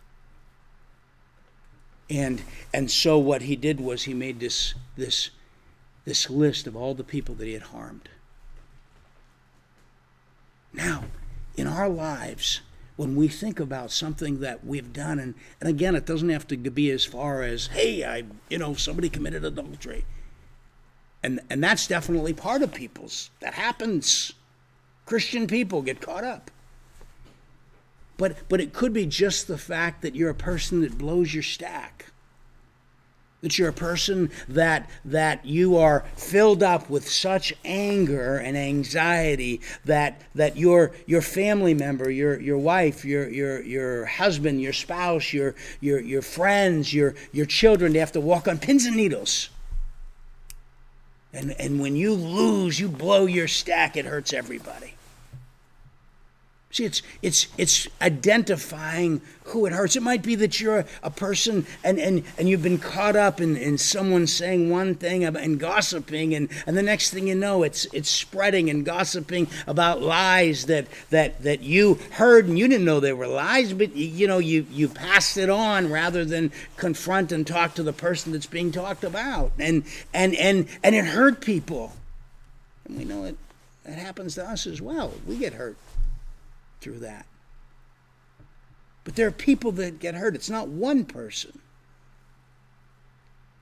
And 2.09 2.41
and 2.73 2.91
so 2.91 3.17
what 3.17 3.43
he 3.43 3.55
did 3.55 3.79
was 3.79 4.03
he 4.03 4.13
made 4.13 4.41
this 4.41 4.73
this 4.97 5.29
this 6.03 6.29
list 6.29 6.67
of 6.67 6.75
all 6.75 6.93
the 6.93 7.05
people 7.05 7.35
that 7.35 7.45
he 7.45 7.53
had 7.53 7.63
harmed. 7.63 8.09
Now, 10.73 11.05
in 11.55 11.67
our 11.67 11.87
lives, 11.87 12.61
when 12.97 13.15
we 13.15 13.27
think 13.27 13.59
about 13.59 13.91
something 13.91 14.41
that 14.41 14.65
we've 14.65 14.91
done 14.91 15.19
and, 15.19 15.33
and 15.61 15.69
again 15.69 15.95
it 15.95 16.05
doesn't 16.05 16.29
have 16.29 16.47
to 16.47 16.57
be 16.57 16.91
as 16.91 17.05
far 17.05 17.43
as 17.43 17.67
hey 17.67 18.03
i 18.03 18.23
you 18.49 18.57
know 18.57 18.73
somebody 18.73 19.09
committed 19.09 19.45
adultery. 19.45 20.03
And 21.23 21.39
and 21.49 21.63
that's 21.63 21.87
definitely 21.87 22.33
part 22.33 22.61
of 22.61 22.73
people's 22.73 23.31
that 23.39 23.55
happens. 23.55 24.33
Christian 25.05 25.47
people 25.47 25.81
get 25.81 26.01
caught 26.01 26.23
up. 26.23 26.51
But 28.17 28.47
but 28.49 28.61
it 28.61 28.73
could 28.73 28.93
be 28.93 29.05
just 29.05 29.47
the 29.47 29.57
fact 29.57 30.01
that 30.01 30.15
you're 30.15 30.29
a 30.29 30.35
person 30.35 30.81
that 30.81 30.97
blows 30.97 31.33
your 31.33 31.43
stack 31.43 32.11
that 33.41 33.59
you're 33.59 33.69
a 33.69 33.73
person 33.73 34.31
that 34.47 34.89
that 35.05 35.45
you 35.45 35.77
are 35.77 36.03
filled 36.15 36.63
up 36.63 36.89
with 36.89 37.07
such 37.07 37.53
anger 37.63 38.37
and 38.37 38.57
anxiety 38.57 39.61
that 39.85 40.21
that 40.33 40.57
your 40.57 40.91
your 41.05 41.21
family 41.21 41.73
member 41.73 42.09
your 42.09 42.39
your 42.41 42.57
wife 42.57 43.05
your 43.05 43.29
your 43.29 43.61
your 43.61 44.05
husband 44.05 44.59
your 44.59 44.73
spouse 44.73 45.33
your 45.33 45.53
your 45.79 45.99
your 45.99 46.21
friends 46.21 46.93
your 46.93 47.13
your 47.31 47.45
children 47.45 47.93
they 47.93 47.99
have 47.99 48.11
to 48.11 48.21
walk 48.21 48.47
on 48.47 48.57
pins 48.57 48.85
and 48.85 48.95
needles. 48.95 49.49
And 51.33 51.55
and 51.59 51.79
when 51.79 51.95
you 51.95 52.13
lose 52.13 52.79
you 52.79 52.87
blow 52.87 53.27
your 53.27 53.47
stack 53.47 53.95
it 53.95 54.05
hurts 54.05 54.33
everybody 54.33 54.96
See, 56.69 56.83
it's 56.83 57.01
it's 57.21 57.47
it's 57.57 57.87
identifying 58.01 59.21
who 59.45 59.65
it 59.65 59.71
hurts. 59.71 59.95
It 59.95 60.03
might 60.03 60.21
be 60.21 60.35
that 60.35 60.59
you're 60.59 60.83
a 61.01 61.09
person 61.09 61.65
and, 61.81 61.97
and, 61.97 62.23
and 62.37 62.49
you've 62.49 62.61
been 62.61 62.77
caught 62.77 63.15
up 63.15 63.39
in, 63.39 63.55
in 63.55 63.77
someone 63.77 64.27
saying 64.27 64.69
one 64.69 64.93
thing 64.93 65.23
and 65.23 65.57
gossiping, 65.57 66.35
and, 66.35 66.49
and 66.65 66.77
the 66.77 66.83
next 66.83 67.11
thing 67.11 67.29
you 67.29 67.35
know, 67.35 67.63
it's 67.63 67.85
it's 67.93 68.09
spreading 68.09 68.69
and 68.69 68.85
gossiping 68.85 69.47
about 69.65 70.01
lies 70.01 70.65
that 70.65 70.87
that 71.09 71.41
that 71.43 71.61
you 71.61 71.99
heard 72.11 72.49
and 72.49 72.59
you 72.59 72.67
didn't 72.67 72.85
know 72.85 72.99
they 72.99 73.13
were 73.13 73.27
lies, 73.27 73.71
but 73.71 73.95
you 73.95 74.27
know 74.27 74.39
you 74.39 74.67
you 74.69 74.89
passed 74.89 75.37
it 75.37 75.49
on 75.49 75.89
rather 75.89 76.25
than 76.25 76.51
confront 76.75 77.31
and 77.31 77.47
talk 77.47 77.75
to 77.75 77.83
the 77.83 77.93
person 77.93 78.33
that's 78.33 78.45
being 78.45 78.73
talked 78.73 79.05
about, 79.05 79.53
and 79.57 79.85
and 80.13 80.35
and 80.35 80.67
and 80.83 80.95
it 80.95 81.05
hurt 81.05 81.39
people, 81.39 81.93
and 82.85 82.97
we 82.97 83.05
know 83.05 83.23
it. 83.23 83.37
It 83.85 83.95
happens 83.95 84.35
to 84.35 84.43
us 84.43 84.67
as 84.67 84.81
well. 84.81 85.13
We 85.25 85.37
get 85.37 85.53
hurt 85.53 85.77
through 86.81 86.99
that. 86.99 87.25
But 89.03 89.15
there 89.15 89.27
are 89.27 89.31
people 89.31 89.71
that 89.73 89.99
get 89.99 90.15
hurt. 90.15 90.35
It's 90.35 90.49
not 90.49 90.67
one 90.67 91.05
person 91.05 91.59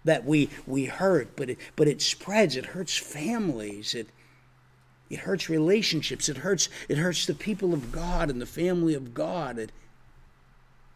that 0.04 0.26
we 0.26 0.50
we 0.66 0.86
hurt, 0.86 1.36
but 1.36 1.52
it, 1.52 1.60
but 1.76 1.88
it 1.88 2.02
spreads. 2.02 2.56
It 2.56 2.68
hurts 2.68 2.98
families. 2.98 3.94
It 3.94 4.10
it 5.10 5.20
hurts 5.20 5.50
relationships. 5.50 6.30
It 6.30 6.38
hurts 6.38 6.70
it 6.90 6.98
hurts 6.98 7.26
the 7.26 7.36
people 7.36 7.74
of 7.74 7.92
God 7.92 8.30
and 8.30 8.42
the 8.42 8.46
family 8.46 8.94
of 8.94 9.14
God. 9.14 9.60
It 9.60 9.72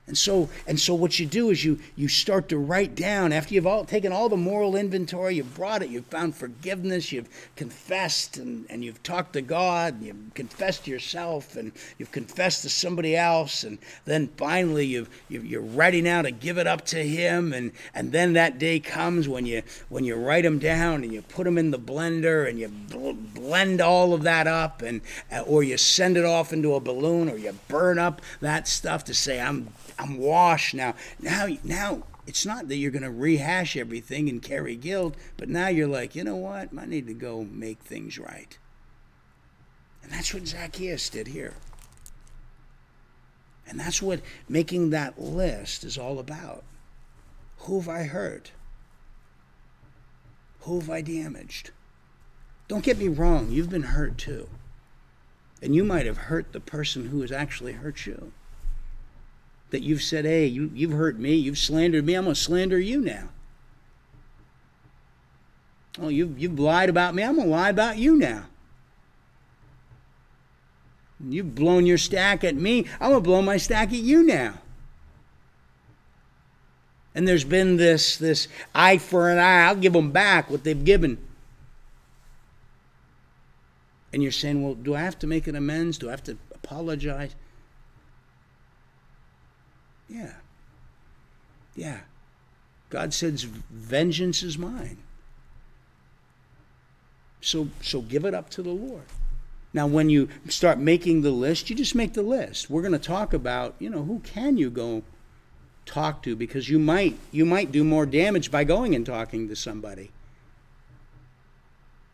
and 0.10 0.18
so, 0.18 0.50
and 0.66 0.80
so 0.80 0.96
what 0.96 1.20
you 1.20 1.28
do 1.28 1.52
is 1.52 1.64
you, 1.64 1.78
you 1.96 2.08
start 2.08 2.50
to 2.50 2.58
write 2.58 2.96
down, 2.96 3.32
after 3.32 3.54
you've 3.54 3.68
all 3.68 3.86
taken 3.86 4.12
all 4.12 4.28
the 4.28 4.36
moral 4.36 4.76
inventory, 4.76 5.36
you've 5.36 5.54
brought 5.54 5.84
it, 5.84 5.90
you've 5.90 6.08
found 6.08 6.36
forgiveness, 6.36 7.12
you've 7.12 7.30
confessed, 7.56 8.38
and, 8.38 8.66
and 8.72 8.84
you've 8.84 9.04
talked 9.04 9.34
to 9.34 9.42
God, 9.44 9.94
and 9.94 10.04
you've 10.04 10.34
confessed 10.34 10.86
to 10.86 10.92
yourself, 10.92 11.56
and 11.56 11.72
you've 12.00 12.12
confessed 12.12 12.64
to 12.64 12.70
somebody 12.70 13.16
else, 13.16 13.64
and 13.64 13.78
then 14.06 14.30
finally 14.36 14.88
you've, 14.88 15.10
you 15.30 15.60
are 15.60 15.62
ready 15.62 16.02
now 16.02 16.24
to 16.24 16.32
give 16.32 16.58
it 16.58 16.66
up 16.66 16.86
to 16.88 17.04
Him, 17.04 17.54
and, 17.54 17.72
and 17.94 18.12
then 18.12 18.34
that 18.34 18.58
day 18.58 18.80
comes 18.80 19.30
when 19.30 19.46
you, 19.46 19.62
when 19.90 20.04
you 20.04 20.16
write 20.16 20.44
them 20.44 20.58
down, 20.58 21.04
and 21.04 21.14
you 21.14 21.22
put 21.22 21.44
them 21.44 21.60
in 21.60 21.70
the 21.70 21.78
blender, 21.78 22.50
and 22.50 22.58
you 22.58 22.70
blend 23.36 23.80
all 23.80 24.16
of 24.16 24.24
that 24.24 24.48
up, 24.48 24.82
and, 24.82 25.02
uh, 25.32 25.42
or 25.42 25.62
you 25.62 25.78
send 25.78 26.18
it 26.18 26.26
off 26.26 26.52
into 26.52 26.74
a 26.74 26.80
balloon, 26.80 27.30
or 27.30 27.38
you 27.38 27.56
burn 27.68 28.00
up 28.00 28.24
that 28.42 28.68
stuff 28.68 29.04
to 29.04 29.14
say, 29.14 29.40
I'm 29.40 29.72
I'm 30.00 30.18
washed 30.18 30.74
now. 30.74 30.96
Now, 31.20 31.48
now 31.64 32.04
it's 32.26 32.46
not 32.46 32.70
that 32.70 32.78
you're 32.78 32.90
going 32.90 33.04
to 33.04 33.12
rehash 33.12 33.76
everything 33.76 34.30
and 34.30 34.42
carry 34.42 34.76
guilt, 34.76 35.16
but 35.36 35.50
now 35.50 35.68
you're 35.68 35.88
like, 35.88 36.16
you 36.16 36.24
know 36.24 36.38
what? 36.38 36.70
I 36.78 36.86
need 36.86 37.06
to 37.08 37.14
go 37.14 37.44
make 37.44 37.80
things 37.80 38.18
right. 38.18 38.58
And 40.02 40.12
that's 40.12 40.34
what 40.34 40.48
Zacchaeus 40.48 41.10
did 41.10 41.28
here. 41.28 41.56
And 43.68 43.80
that's 43.80 44.02
what 44.02 44.22
making 44.48 44.90
that 44.92 45.20
list 45.20 45.84
is 45.84 45.98
all 45.98 46.18
about. 46.18 46.64
Who 47.60 47.80
have 47.80 47.90
I 47.90 48.04
hurt? 48.04 48.52
Who 50.62 50.80
have 50.80 50.90
I 50.90 51.02
damaged? 51.02 51.72
Don't 52.70 52.84
get 52.84 52.98
me 52.98 53.10
wrong, 53.10 53.52
you've 53.52 53.70
been 53.70 53.84
hurt 53.84 54.18
too. 54.18 54.48
And 55.62 55.76
you 55.76 55.84
might 55.84 56.06
have 56.06 56.18
hurt 56.18 56.54
the 56.54 56.62
person 56.62 57.10
who 57.10 57.22
has 57.22 57.32
actually 57.32 57.74
hurt 57.74 58.06
you 58.06 58.32
that 59.72 59.82
you've 59.82 60.02
said, 60.02 60.26
hey, 60.26 60.46
you, 60.46 60.72
you've 60.74 60.92
hurt 60.92 61.20
me, 61.20 61.36
you've 61.36 61.58
slandered 61.58 62.06
me, 62.06 62.16
I'm 62.16 62.24
going 62.24 62.36
to 62.36 62.40
slander 62.40 62.80
you 62.80 63.02
now. 63.02 63.30
Oh, 66.02 66.10
you've, 66.10 66.40
you've 66.40 66.60
lied 66.60 66.90
about 66.90 67.14
me, 67.14 67.24
I'm 67.24 67.36
going 67.36 67.48
to 67.48 67.52
lie 67.52 67.70
about 67.70 67.98
you 67.98 68.16
now. 68.16 68.46
You've 71.20 71.54
blown 71.54 71.86
your 71.86 71.98
stack 71.98 72.44
at 72.44 72.56
me, 72.56 72.86
I'm 73.00 73.12
going 73.12 73.24
to 73.24 73.30
blow 73.30 73.42
my 73.42 73.58
stack 73.58 73.90
at 73.90 74.00
you 74.00 74.24
now. 74.24 74.56
And 77.14 77.28
there's 77.28 77.44
been 77.44 77.78
this, 77.78 78.18
this 78.18 78.48
eye 78.74 78.98
for 78.98 79.30
an 79.30 79.38
eye, 79.38 79.68
I'll 79.68 79.76
give 79.76 79.94
them 79.94 80.12
back 80.12 80.50
what 80.50 80.64
they've 80.64 80.86
given. 80.86 81.18
And 84.14 84.24
you're 84.24 84.32
saying, 84.32 84.64
well, 84.64 84.74
do 84.74 84.96
I 84.96 85.02
have 85.02 85.20
to 85.20 85.28
make 85.28 85.46
an 85.48 85.56
amends? 85.56 85.98
Do 85.98 86.08
I 86.08 86.12
have 86.12 86.24
to 86.24 86.38
apologize? 86.54 87.36
Yeah. 90.10 90.34
Yeah. 91.76 92.00
God 92.90 93.14
says, 93.14 93.44
vengeance 93.44 94.42
is 94.44 94.58
mine. 94.58 94.98
So, 97.42 97.70
so 97.82 98.02
give 98.02 98.26
it 98.26 98.34
up 98.34 98.50
to 98.52 98.64
the 98.64 98.72
Lord. 98.72 99.04
Now, 99.72 99.86
when 99.86 100.10
you 100.10 100.30
start 100.48 100.80
making 100.80 101.22
the 101.22 101.32
list, 101.32 101.70
you 101.70 101.76
just 101.76 101.94
make 101.94 102.14
the 102.14 102.24
list. 102.24 102.70
We're 102.70 102.82
going 102.82 102.92
to 102.92 103.00
talk 103.00 103.34
about, 103.34 103.76
you 103.78 103.90
know, 103.90 104.04
who 104.04 104.20
can 104.20 104.58
you 104.58 104.72
go 104.72 105.04
talk 105.86 106.22
to 106.24 106.36
because 106.36 106.70
you 106.70 106.78
might 106.78 107.18
you 107.32 107.46
might 107.46 107.72
do 107.72 107.84
more 107.84 108.06
damage 108.06 108.52
by 108.52 108.64
going 108.64 108.96
and 108.96 109.06
talking 109.06 109.48
to 109.48 109.56
somebody. 109.56 110.12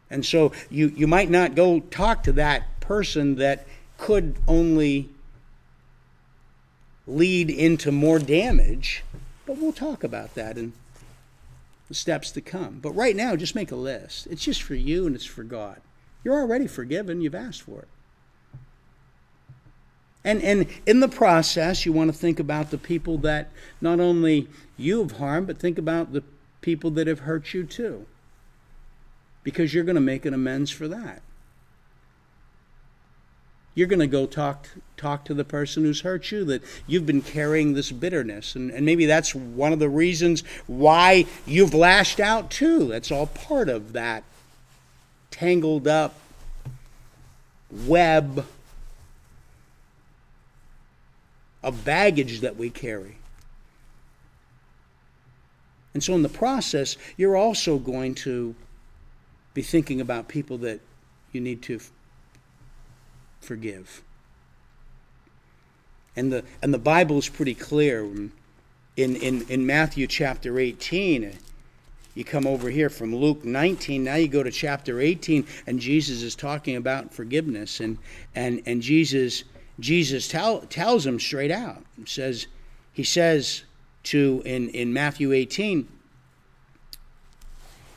And 0.10 0.26
so 0.26 0.52
you 0.70 0.94
you 0.96 1.08
might 1.08 1.30
not 1.30 1.56
go 1.56 1.80
talk 1.80 2.24
to 2.24 2.32
that 2.34 2.80
person 2.80 3.36
that 3.36 3.68
could 3.98 4.36
only 4.48 5.10
lead 7.08 7.50
into 7.50 7.92
more 7.92 8.20
damage. 8.20 9.04
But 9.46 9.58
we'll 9.58 9.74
talk 9.74 10.04
about 10.04 10.36
that 10.36 10.58
in 10.58 10.74
the 11.88 11.94
steps 11.94 12.32
to 12.32 12.42
come. 12.42 12.80
But 12.82 12.92
right 12.92 13.16
now, 13.16 13.36
just 13.36 13.56
make 13.56 13.72
a 13.72 13.76
list. 13.76 14.28
It's 14.28 14.44
just 14.44 14.64
for 14.64 14.76
you 14.76 15.06
and 15.06 15.16
it's 15.16 15.26
for 15.26 15.44
God. 15.44 15.82
You're 16.24 16.40
already 16.40 16.68
forgiven, 16.68 17.22
you've 17.22 17.36
asked 17.36 17.62
for 17.62 17.82
it. 17.82 17.88
And, 20.24 20.42
and 20.42 20.66
in 20.88 21.02
the 21.02 21.08
process, 21.08 21.86
you 21.86 21.94
want 21.94 22.12
to 22.12 22.18
think 22.18 22.40
about 22.40 22.72
the 22.72 22.80
people 22.80 23.20
that 23.20 23.52
not 23.80 24.00
only 24.00 24.48
you 24.76 25.04
have 25.04 25.14
harmed, 25.14 25.46
but 25.46 25.60
think 25.60 25.78
about 25.78 26.14
the 26.14 26.24
people 26.62 26.90
that 26.92 27.06
have 27.06 27.20
hurt 27.20 27.54
you 27.54 27.64
too. 27.64 28.08
Because 29.44 29.72
you're 29.72 29.84
going 29.84 29.96
to 29.96 30.02
make 30.02 30.26
an 30.26 30.34
amends 30.34 30.72
for 30.72 30.88
that. 30.88 31.22
You're 33.76 33.88
going 33.88 34.00
to 34.00 34.08
go 34.08 34.26
talk 34.26 34.68
talk 34.98 35.26
to 35.26 35.34
the 35.34 35.44
person 35.44 35.84
who's 35.84 36.02
hurt 36.02 36.32
you 36.32 36.46
that 36.46 36.64
you've 36.88 37.06
been 37.06 37.22
carrying 37.22 37.74
this 37.74 37.92
bitterness 37.92 38.56
and, 38.56 38.72
and 38.72 38.86
maybe 38.86 39.06
that's 39.06 39.36
one 39.36 39.74
of 39.74 39.80
the 39.80 39.90
reasons 39.90 40.42
why 40.68 41.26
you've 41.46 41.74
lashed 41.74 42.22
out 42.22 42.50
too. 42.50 42.88
That's 42.88 43.12
all 43.12 43.28
part 43.28 43.68
of 43.68 43.92
that 43.92 44.24
tangled 45.32 45.86
up 45.86 46.16
web 47.70 48.46
of 51.62 51.84
baggage 51.84 52.40
that 52.42 52.56
we 52.56 52.70
carry. 52.70 53.18
And 55.94 56.04
so, 56.04 56.14
in 56.14 56.22
the 56.22 56.30
process, 56.30 56.98
you're 57.18 57.36
also 57.36 57.80
going 57.80 58.16
to 58.16 58.54
be 59.54 59.62
thinking 59.62 60.00
about 60.00 60.28
people 60.28 60.58
that 60.60 60.80
you 61.32 61.42
need 61.42 61.62
to 61.64 61.80
forgive. 63.46 64.02
And 66.16 66.32
the, 66.32 66.44
and 66.62 66.74
the 66.74 66.80
Bible 66.80 67.18
is 67.18 67.30
pretty 67.30 67.56
clear. 67.56 68.04
In, 68.04 69.16
in, 69.18 69.46
in 69.50 69.66
Matthew 69.66 70.08
chapter 70.08 70.58
18, 70.58 71.38
you 72.14 72.24
come 72.24 72.48
over 72.48 72.70
here 72.70 72.90
from 72.90 73.14
Luke 73.14 73.44
19, 73.44 74.04
now 74.04 74.16
you 74.16 74.30
go 74.30 74.42
to 74.42 74.52
chapter 74.52 75.02
18, 75.02 75.46
and 75.68 75.80
Jesus 75.80 76.22
is 76.22 76.34
talking 76.34 76.78
about 76.78 77.14
forgiveness. 77.14 77.82
And, 77.82 77.98
and, 78.36 78.64
and 78.66 78.82
Jesus 78.82 79.44
Jesus 79.80 80.28
tell, 80.28 80.62
tells 80.62 81.06
him 81.06 81.20
straight 81.20 81.52
out. 81.52 81.84
He 81.98 82.06
says, 82.06 82.48
he 82.94 83.04
says 83.04 83.64
to 84.04 84.42
in, 84.46 84.70
in 84.70 84.94
Matthew 84.94 85.34
18, 85.34 85.88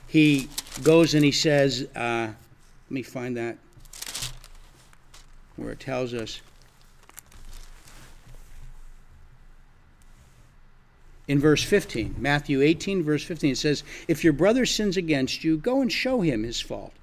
he 0.08 0.48
goes 0.82 1.14
and 1.14 1.24
he 1.24 1.32
says, 1.32 1.86
uh, 1.94 2.28
let 2.28 2.90
me 2.90 3.02
find 3.02 3.36
that 3.36 3.58
where 5.58 5.72
it 5.72 5.80
tells 5.80 6.14
us. 6.14 6.40
In 11.26 11.38
verse 11.38 11.62
15, 11.62 12.14
Matthew 12.18 12.62
18, 12.62 13.02
verse 13.02 13.22
15, 13.22 13.50
it 13.52 13.58
says, 13.58 13.82
If 14.08 14.24
your 14.24 14.32
brother 14.32 14.64
sins 14.64 14.96
against 14.96 15.44
you, 15.44 15.58
go 15.58 15.82
and 15.82 15.92
show 15.92 16.22
him 16.22 16.42
his 16.42 16.60
fault 16.60 16.94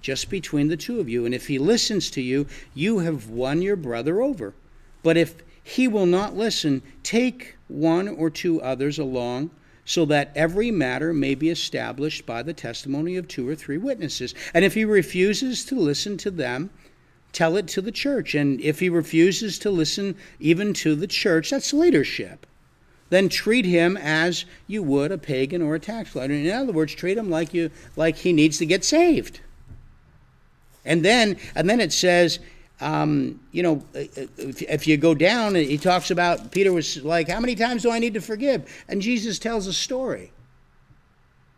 just 0.00 0.28
between 0.28 0.68
the 0.68 0.76
two 0.76 1.00
of 1.00 1.08
you. 1.08 1.24
And 1.24 1.34
if 1.34 1.48
he 1.48 1.58
listens 1.58 2.10
to 2.10 2.20
you, 2.20 2.46
you 2.74 3.00
have 3.00 3.30
won 3.30 3.62
your 3.62 3.74
brother 3.74 4.20
over. 4.20 4.54
But 5.02 5.16
if 5.16 5.34
he 5.64 5.88
will 5.88 6.06
not 6.06 6.36
listen, 6.36 6.82
take 7.02 7.56
one 7.68 8.06
or 8.06 8.28
two 8.28 8.60
others 8.60 8.98
along, 8.98 9.50
so 9.86 10.04
that 10.04 10.30
every 10.36 10.70
matter 10.70 11.12
may 11.12 11.34
be 11.34 11.48
established 11.48 12.26
by 12.26 12.42
the 12.42 12.52
testimony 12.52 13.16
of 13.16 13.26
two 13.26 13.48
or 13.48 13.54
three 13.54 13.78
witnesses. 13.78 14.34
And 14.52 14.64
if 14.64 14.74
he 14.74 14.84
refuses 14.84 15.64
to 15.66 15.74
listen 15.74 16.16
to 16.18 16.30
them, 16.30 16.70
tell 17.34 17.56
it 17.56 17.68
to 17.68 17.80
the 17.80 17.92
church. 17.92 18.34
And 18.34 18.60
if 18.60 18.80
he 18.80 18.88
refuses 18.88 19.58
to 19.60 19.70
listen 19.70 20.16
even 20.40 20.72
to 20.74 20.94
the 20.94 21.06
church, 21.06 21.50
that's 21.50 21.72
leadership. 21.72 22.46
Then 23.10 23.28
treat 23.28 23.64
him 23.64 23.96
as 23.96 24.44
you 24.66 24.82
would 24.82 25.12
a 25.12 25.18
pagan 25.18 25.60
or 25.60 25.74
a 25.74 25.80
tax 25.80 26.12
collector. 26.12 26.34
In 26.34 26.50
other 26.50 26.72
words, 26.72 26.94
treat 26.94 27.18
him 27.18 27.30
like 27.30 27.52
you 27.52 27.70
like 27.96 28.16
he 28.16 28.32
needs 28.32 28.58
to 28.58 28.66
get 28.66 28.84
saved. 28.84 29.40
And 30.84 31.04
then, 31.04 31.38
and 31.54 31.68
then 31.68 31.80
it 31.80 31.92
says, 31.92 32.38
um, 32.80 33.40
you 33.52 33.62
know, 33.62 33.84
if, 33.94 34.62
if, 34.62 34.86
you 34.86 34.96
go 34.96 35.14
down, 35.14 35.54
he 35.54 35.78
talks 35.78 36.10
about 36.10 36.50
Peter 36.50 36.72
was 36.72 37.02
like, 37.04 37.28
How 37.28 37.40
many 37.40 37.54
times 37.54 37.82
do 37.82 37.90
I 37.90 37.98
need 37.98 38.14
to 38.14 38.20
forgive? 38.20 38.68
And 38.88 39.00
Jesus 39.00 39.38
tells 39.38 39.66
a 39.66 39.72
story. 39.72 40.32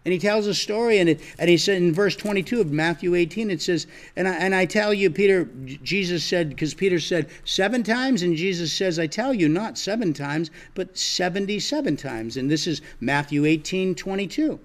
And 0.07 0.13
he 0.13 0.21
tells 0.21 0.47
a 0.47 0.55
story, 0.55 1.01
and, 1.01 1.09
it, 1.09 1.21
and 1.37 1.51
he 1.51 1.57
said 1.57 1.79
in 1.79 1.93
verse 1.93 2.15
22 2.15 2.61
of 2.61 2.71
Matthew 2.71 3.17
18, 3.17 3.51
it 3.51 3.61
says, 3.61 3.89
And 4.15 4.29
I, 4.29 4.35
and 4.37 4.55
I 4.55 4.65
tell 4.65 4.95
you, 4.95 5.11
Peter, 5.11 5.47
Jesus 5.83 6.23
said, 6.23 6.51
because 6.51 6.75
Peter 6.75 7.01
said 7.01 7.29
seven 7.45 7.83
times, 7.83 8.23
and 8.23 8.37
Jesus 8.37 8.73
says, 8.73 9.01
I 9.01 9.09
tell 9.09 9.35
you, 9.35 9.49
not 9.49 9.77
seven 9.77 10.13
times, 10.13 10.53
but 10.75 10.97
77 10.97 11.97
times. 11.97 12.37
And 12.37 12.49
this 12.49 12.69
is 12.69 12.83
Matthew 13.01 13.47
18, 13.47 13.97
22. 13.97 14.61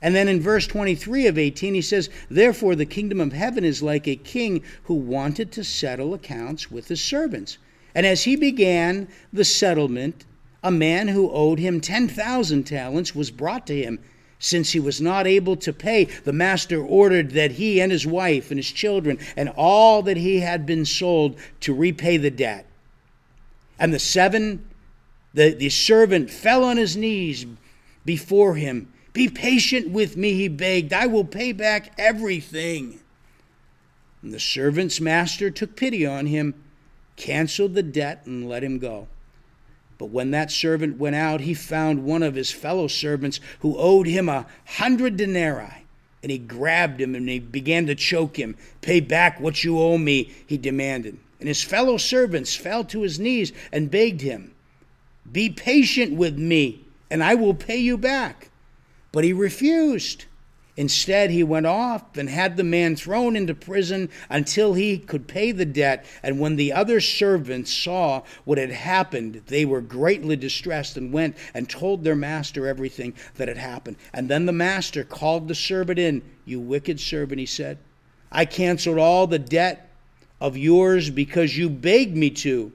And 0.00 0.14
then 0.14 0.28
in 0.28 0.40
verse 0.40 0.68
23 0.68 1.26
of 1.26 1.38
18, 1.38 1.74
he 1.74 1.82
says, 1.82 2.08
Therefore 2.30 2.76
the 2.76 2.86
kingdom 2.86 3.20
of 3.20 3.32
heaven 3.32 3.64
is 3.64 3.82
like 3.82 4.06
a 4.06 4.14
king 4.14 4.62
who 4.84 4.94
wanted 4.94 5.50
to 5.50 5.64
settle 5.64 6.14
accounts 6.14 6.70
with 6.70 6.86
his 6.86 7.02
servants. 7.02 7.58
And 7.96 8.06
as 8.06 8.22
he 8.22 8.36
began 8.36 9.08
the 9.32 9.44
settlement, 9.44 10.24
a 10.62 10.70
man 10.70 11.08
who 11.08 11.32
owed 11.32 11.58
him 11.58 11.80
10,000 11.80 12.62
talents 12.62 13.12
was 13.12 13.32
brought 13.32 13.66
to 13.66 13.82
him. 13.82 13.98
Since 14.38 14.72
he 14.72 14.80
was 14.80 15.00
not 15.00 15.26
able 15.26 15.56
to 15.56 15.72
pay, 15.72 16.04
the 16.04 16.32
master 16.32 16.80
ordered 16.80 17.32
that 17.32 17.52
he 17.52 17.80
and 17.80 17.90
his 17.90 18.06
wife 18.06 18.50
and 18.50 18.58
his 18.58 18.70
children 18.70 19.18
and 19.36 19.48
all 19.56 20.02
that 20.02 20.16
he 20.16 20.40
had 20.40 20.64
been 20.64 20.84
sold 20.84 21.36
to 21.60 21.74
repay 21.74 22.16
the 22.16 22.30
debt. 22.30 22.66
And 23.78 23.92
the 23.92 23.98
seven, 23.98 24.68
the, 25.34 25.54
the 25.54 25.70
servant 25.70 26.30
fell 26.30 26.62
on 26.62 26.76
his 26.76 26.96
knees 26.96 27.46
before 28.04 28.54
him 28.54 28.92
be 29.18 29.28
patient 29.28 29.90
with 29.90 30.16
me, 30.16 30.34
he 30.34 30.46
begged. 30.46 30.92
I 30.92 31.06
will 31.06 31.24
pay 31.24 31.50
back 31.50 31.92
everything. 31.98 33.00
And 34.22 34.32
the 34.32 34.38
servant's 34.38 35.00
master 35.00 35.50
took 35.50 35.74
pity 35.74 36.06
on 36.06 36.26
him, 36.26 36.54
canceled 37.16 37.74
the 37.74 37.82
debt, 37.82 38.22
and 38.26 38.48
let 38.48 38.62
him 38.62 38.78
go. 38.78 39.08
But 39.98 40.06
when 40.06 40.30
that 40.30 40.52
servant 40.52 40.96
went 40.96 41.16
out, 41.16 41.40
he 41.40 41.54
found 41.54 42.04
one 42.04 42.22
of 42.22 42.36
his 42.36 42.52
fellow 42.52 42.86
servants 42.86 43.40
who 43.60 43.76
owed 43.76 44.06
him 44.06 44.28
a 44.28 44.46
hundred 44.64 45.16
denarii. 45.16 45.84
And 46.22 46.32
he 46.32 46.38
grabbed 46.38 47.00
him 47.00 47.14
and 47.14 47.28
he 47.28 47.40
began 47.40 47.86
to 47.86 47.94
choke 47.94 48.38
him. 48.38 48.56
Pay 48.80 49.00
back 49.00 49.40
what 49.40 49.64
you 49.64 49.78
owe 49.78 49.98
me, 49.98 50.32
he 50.46 50.56
demanded. 50.56 51.18
And 51.40 51.48
his 51.48 51.62
fellow 51.62 51.96
servants 51.96 52.56
fell 52.56 52.84
to 52.84 53.02
his 53.02 53.18
knees 53.18 53.52
and 53.72 53.90
begged 53.90 54.20
him, 54.20 54.52
Be 55.30 55.50
patient 55.50 56.14
with 56.14 56.36
me, 56.38 56.84
and 57.10 57.22
I 57.22 57.34
will 57.34 57.54
pay 57.54 57.76
you 57.76 57.96
back. 57.96 58.50
But 59.12 59.24
he 59.24 59.32
refused. 59.32 60.24
Instead, 60.78 61.32
he 61.32 61.42
went 61.42 61.66
off 61.66 62.16
and 62.16 62.30
had 62.30 62.56
the 62.56 62.62
man 62.62 62.94
thrown 62.94 63.34
into 63.34 63.52
prison 63.52 64.08
until 64.30 64.74
he 64.74 64.96
could 64.96 65.26
pay 65.26 65.50
the 65.50 65.64
debt. 65.64 66.06
And 66.22 66.38
when 66.38 66.54
the 66.54 66.72
other 66.72 67.00
servants 67.00 67.72
saw 67.72 68.22
what 68.44 68.58
had 68.58 68.70
happened, 68.70 69.42
they 69.48 69.64
were 69.64 69.80
greatly 69.80 70.36
distressed 70.36 70.96
and 70.96 71.12
went 71.12 71.36
and 71.52 71.68
told 71.68 72.04
their 72.04 72.14
master 72.14 72.68
everything 72.68 73.14
that 73.34 73.48
had 73.48 73.56
happened. 73.56 73.96
And 74.12 74.28
then 74.28 74.46
the 74.46 74.52
master 74.52 75.02
called 75.02 75.48
the 75.48 75.54
servant 75.56 75.98
in. 75.98 76.22
You 76.44 76.60
wicked 76.60 77.00
servant, 77.00 77.40
he 77.40 77.46
said, 77.46 77.78
I 78.30 78.44
canceled 78.44 78.98
all 78.98 79.26
the 79.26 79.40
debt 79.40 79.90
of 80.40 80.56
yours 80.56 81.10
because 81.10 81.58
you 81.58 81.68
begged 81.68 82.16
me 82.16 82.30
to. 82.30 82.70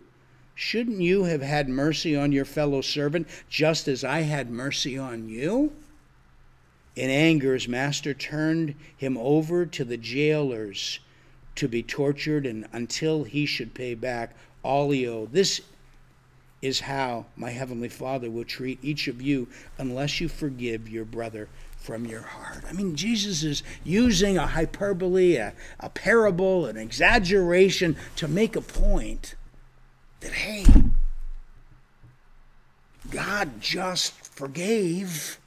Shouldn't 0.56 1.00
you 1.00 1.24
have 1.24 1.42
had 1.42 1.70
mercy 1.70 2.18
on 2.18 2.34
your 2.34 2.44
fellow 2.44 2.82
servant 2.82 3.30
just 3.50 3.88
as 3.88 4.04
I 4.04 4.24
had 4.24 4.52
mercy 4.52 4.98
on 4.98 5.30
you? 5.30 5.72
In 6.96 7.10
anger, 7.10 7.54
his 7.54 7.68
master 7.68 8.14
turned 8.14 8.76
him 8.96 9.18
over 9.18 9.66
to 9.66 9.84
the 9.84 9.98
jailers 9.98 11.00
to 11.56 11.68
be 11.68 11.84
tortured 11.84 12.46
and 12.46 12.68
until 12.72 13.24
he 13.24 13.46
should 13.46 13.74
pay 13.74 13.96
back 13.96 14.36
all 14.62 14.92
he 14.92 15.08
owed. 15.08 15.34
This 15.34 15.62
is 16.62 16.82
how 16.82 17.26
my 17.36 17.50
heavenly 17.50 17.90
Father 17.90 18.30
will 18.30 18.46
treat 18.46 18.80
each 18.82 19.08
of 19.08 19.22
you 19.22 19.48
unless 19.78 20.22
you 20.22 20.30
forgive 20.30 20.88
your 20.88 21.06
brother 21.06 21.50
from 21.78 22.06
your 22.06 22.22
heart. 22.22 22.64
I 22.68 22.72
mean, 22.72 22.96
Jesus 22.96 23.44
is 23.44 23.64
using 23.84 24.38
a 24.38 24.48
hyperbole, 24.48 25.36
a, 25.36 25.54
a 25.82 25.90
parable, 25.90 26.66
an 26.66 26.78
exaggeration 26.78 27.98
to 28.16 28.28
make 28.30 28.56
a 28.56 28.62
point 28.62 29.36
that, 30.22 30.32
hey, 30.32 30.66
God 33.12 33.60
just 33.60 34.14
forgave 34.14 35.38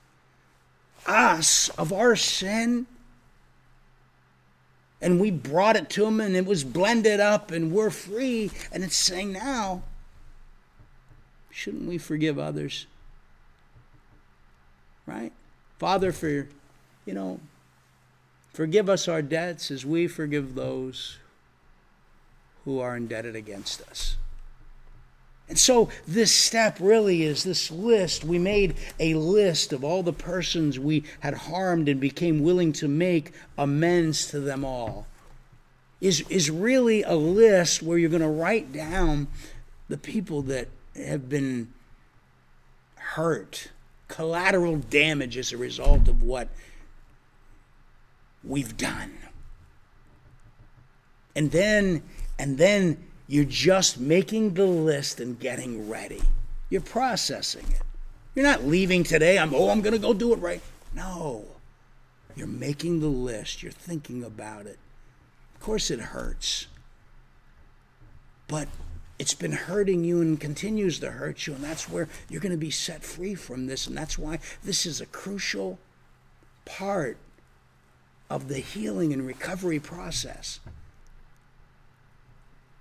us 1.07 1.69
of 1.71 1.92
our 1.92 2.16
sin. 2.16 2.87
And 5.01 5.21
we 5.21 5.31
brought 5.31 5.77
it 5.77 5.90
to 5.90 6.07
him 6.07 6.21
and 6.21 6.35
it 6.35 6.47
was 6.47 6.64
blended 6.64 7.21
up 7.21 7.51
and 7.51 7.71
we're 7.71 7.90
free. 7.90 8.51
And 8.73 8.83
it's 8.83 8.97
saying 8.97 9.33
now 9.33 9.83
shouldn't 11.57 11.88
we 11.88 11.97
forgive 11.97 12.38
others? 12.38 12.87
Right? 15.07 15.33
Father 15.79 16.12
for 16.12 16.29
you 16.29 17.14
know 17.14 17.40
forgive 18.53 18.88
us 18.88 19.09
our 19.09 19.23
debts 19.23 19.71
as 19.71 19.87
we 19.87 20.07
forgive 20.07 20.55
those 20.55 21.19
who 22.64 22.81
are 22.81 22.97
indebted 22.97 23.37
against 23.37 23.81
us 23.83 24.16
and 25.49 25.59
so, 25.59 25.91
this 26.09 26.33
step 26.33 26.79
really 26.81 27.23
is 27.23 27.45
this 27.45 27.71
list. 27.71 28.25
We 28.25 28.39
made 28.39 28.75
a 28.99 29.15
list 29.15 29.73
of 29.73 29.85
all 29.85 30.03
the 30.03 30.13
persons 30.13 30.79
we 30.79 31.05
had 31.21 31.35
harmed 31.35 31.89
and 31.89 32.01
became 32.01 32.43
willing 32.43 32.73
to 32.75 32.89
make 32.89 33.31
amends 33.57 34.27
to 34.29 34.41
them 34.41 34.65
all. 34.65 35.07
Is, 36.01 36.23
is 36.29 36.51
really 36.51 37.05
a 37.05 37.15
list 37.15 37.81
where 37.81 37.97
you're 37.97 38.11
going 38.11 38.23
to 38.23 38.29
write 38.29 38.73
down 38.73 39.29
the 39.89 39.97
people 39.97 40.43
that 40.43 40.69
have 40.97 41.29
been 41.29 41.73
hurt, 42.97 43.69
collateral 44.09 44.77
damage 44.77 45.37
as 45.37 45.53
a 45.53 45.57
result 45.57 46.09
of 46.09 46.25
what 46.25 46.49
we've 48.43 48.77
done. 48.77 49.17
And 51.37 51.53
then 51.53 52.03
and 52.39 52.59
then 52.59 53.03
you're 53.29 53.45
just 53.45 53.99
making 53.99 54.55
the 54.55 54.67
list 54.67 55.21
and 55.21 55.39
getting 55.39 55.89
ready. 55.89 56.23
You're 56.71 56.81
processing 56.81 57.67
it. 57.71 57.83
You're 58.35 58.45
not 58.45 58.65
leaving 58.65 59.03
today. 59.03 59.39
I'm 59.39 59.55
oh, 59.55 59.71
I'm 59.71 59.81
going 59.81 59.95
to 59.95 59.99
go 59.99 60.12
do 60.12 60.33
it 60.33 60.37
right. 60.37 60.61
No. 60.95 61.45
You're 62.35 62.47
making 62.47 63.01
the 63.01 63.07
list. 63.07 63.62
You're 63.62 63.73
thinking 63.73 64.23
about 64.23 64.67
it. 64.67 64.79
Of 65.55 65.61
course 65.61 65.91
it 65.91 66.01
hurts. 66.01 66.67
But 68.47 68.69
it's 69.19 69.35
been 69.35 69.53
hurting 69.53 70.05
you 70.05 70.21
and 70.21 70.39
continues 70.39 71.01
to 71.01 71.12
hurt 71.12 71.47
you, 71.47 71.55
and 71.55 71.65
that's 71.65 71.89
where 71.89 72.09
you're 72.29 72.43
going 72.43 72.53
to 72.53 72.59
be 72.59 72.71
set 72.71 73.03
free 73.03 73.35
from 73.35 73.67
this. 73.67 73.87
And 73.87 73.97
that's 73.97 74.19
why 74.19 74.39
this 74.62 74.85
is 74.85 75.01
a 75.01 75.07
crucial 75.07 75.79
part 76.67 77.17
of 78.29 78.49
the 78.49 78.59
healing 78.59 79.12
and 79.12 79.27
recovery 79.27 79.81
process. 79.81 80.61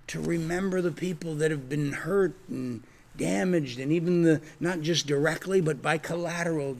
To 0.08 0.20
remember 0.20 0.80
the 0.80 0.92
people 0.92 1.34
that 1.36 1.50
have 1.50 1.68
been 1.68 1.92
hurt 1.92 2.34
and 2.48 2.82
damaged, 3.16 3.78
and 3.78 3.90
even 3.90 4.22
the 4.22 4.40
not 4.60 4.80
just 4.80 5.06
directly, 5.06 5.60
but 5.60 5.82
by 5.82 5.98
collateral 5.98 6.76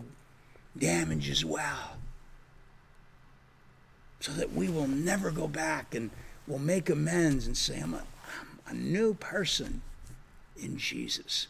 damage 0.79 1.31
as 1.31 1.45
well. 1.45 1.97
So 4.21 4.33
that 4.33 4.53
we 4.53 4.69
will 4.69 4.89
never 4.89 5.31
go 5.31 5.49
back 5.49 5.95
and 5.95 6.11
will 6.47 6.59
make 6.59 6.89
amends 6.89 7.47
and 7.47 7.57
say, 7.57 7.81
I'm 7.81 7.95
a, 7.95 8.03
I'm 8.39 8.61
a 8.67 8.75
new 8.75 9.15
person 9.15 9.83
in 10.57 10.77
Jesus. 10.79 11.49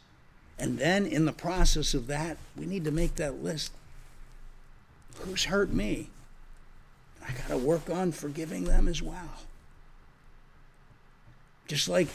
And 0.58 0.78
then 0.78 1.06
in 1.06 1.26
the 1.26 1.32
process 1.32 1.94
of 1.94 2.06
that, 2.06 2.38
we 2.56 2.66
need 2.66 2.84
to 2.84 2.90
make 2.90 3.16
that 3.16 3.42
list. 3.42 3.72
Who's 5.20 5.44
hurt 5.44 5.72
me? 5.72 6.08
I 7.22 7.32
got 7.32 7.48
to 7.48 7.58
work 7.58 7.90
on 7.90 8.12
forgiving 8.12 8.64
them 8.64 8.88
as 8.88 9.02
well. 9.02 9.42
Just 11.66 11.88
like 11.88 12.08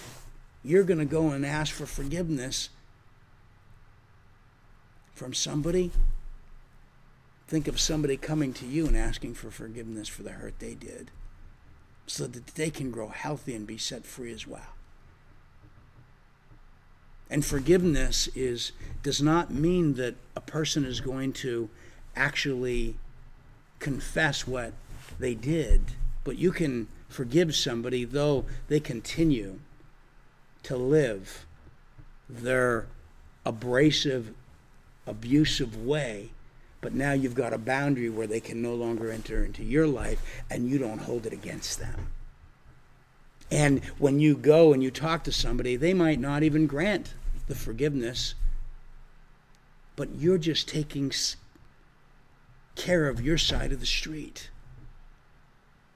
you're 0.63 0.83
going 0.83 0.99
to 0.99 1.05
go 1.05 1.29
and 1.29 1.45
ask 1.45 1.73
for 1.73 1.85
forgiveness 1.85 2.69
from 5.13 5.33
somebody, 5.33 5.91
think 7.47 7.67
of 7.67 7.79
somebody 7.79 8.17
coming 8.17 8.53
to 8.53 8.65
you 8.65 8.87
and 8.87 8.95
asking 8.95 9.33
for 9.33 9.51
forgiveness 9.51 10.07
for 10.07 10.23
the 10.23 10.31
hurt 10.31 10.59
they 10.59 10.73
did 10.73 11.11
so 12.07 12.27
that 12.27 12.47
they 12.47 12.69
can 12.69 12.91
grow 12.91 13.09
healthy 13.09 13.53
and 13.53 13.67
be 13.67 13.77
set 13.77 14.05
free 14.05 14.31
as 14.31 14.47
well. 14.47 14.73
And 17.29 17.45
forgiveness 17.45 18.27
is 18.35 18.73
does 19.03 19.21
not 19.21 19.51
mean 19.51 19.93
that 19.93 20.15
a 20.35 20.41
person 20.41 20.83
is 20.83 20.99
going 20.99 21.31
to 21.33 21.69
actually 22.15 22.95
confess 23.79 24.45
what 24.45 24.73
they 25.19 25.33
did, 25.33 25.81
but 26.23 26.37
you 26.37 26.51
can 26.51 26.87
forgive 27.11 27.55
somebody 27.55 28.05
though 28.05 28.45
they 28.67 28.79
continue 28.79 29.59
to 30.63 30.75
live 30.75 31.45
their 32.29 32.87
abrasive, 33.45 34.33
abusive 35.05 35.75
way. 35.85 36.29
But 36.79 36.93
now 36.93 37.13
you've 37.13 37.35
got 37.35 37.53
a 37.53 37.57
boundary 37.57 38.09
where 38.09 38.27
they 38.27 38.39
can 38.39 38.61
no 38.61 38.73
longer 38.73 39.11
enter 39.11 39.43
into 39.43 39.63
your 39.63 39.87
life 39.87 40.21
and 40.49 40.67
you 40.67 40.77
don't 40.77 41.01
hold 41.01 41.25
it 41.25 41.33
against 41.33 41.79
them. 41.79 42.07
And 43.51 43.83
when 43.97 44.19
you 44.19 44.35
go 44.35 44.71
and 44.73 44.81
you 44.81 44.89
talk 44.91 45.23
to 45.25 45.31
somebody, 45.31 45.75
they 45.75 45.93
might 45.93 46.19
not 46.19 46.41
even 46.41 46.67
grant 46.67 47.13
the 47.47 47.55
forgiveness, 47.55 48.33
but 49.95 50.15
you're 50.15 50.37
just 50.37 50.69
taking 50.69 51.11
care 52.75 53.09
of 53.09 53.21
your 53.21 53.37
side 53.37 53.73
of 53.73 53.81
the 53.81 53.85
street. 53.85 54.49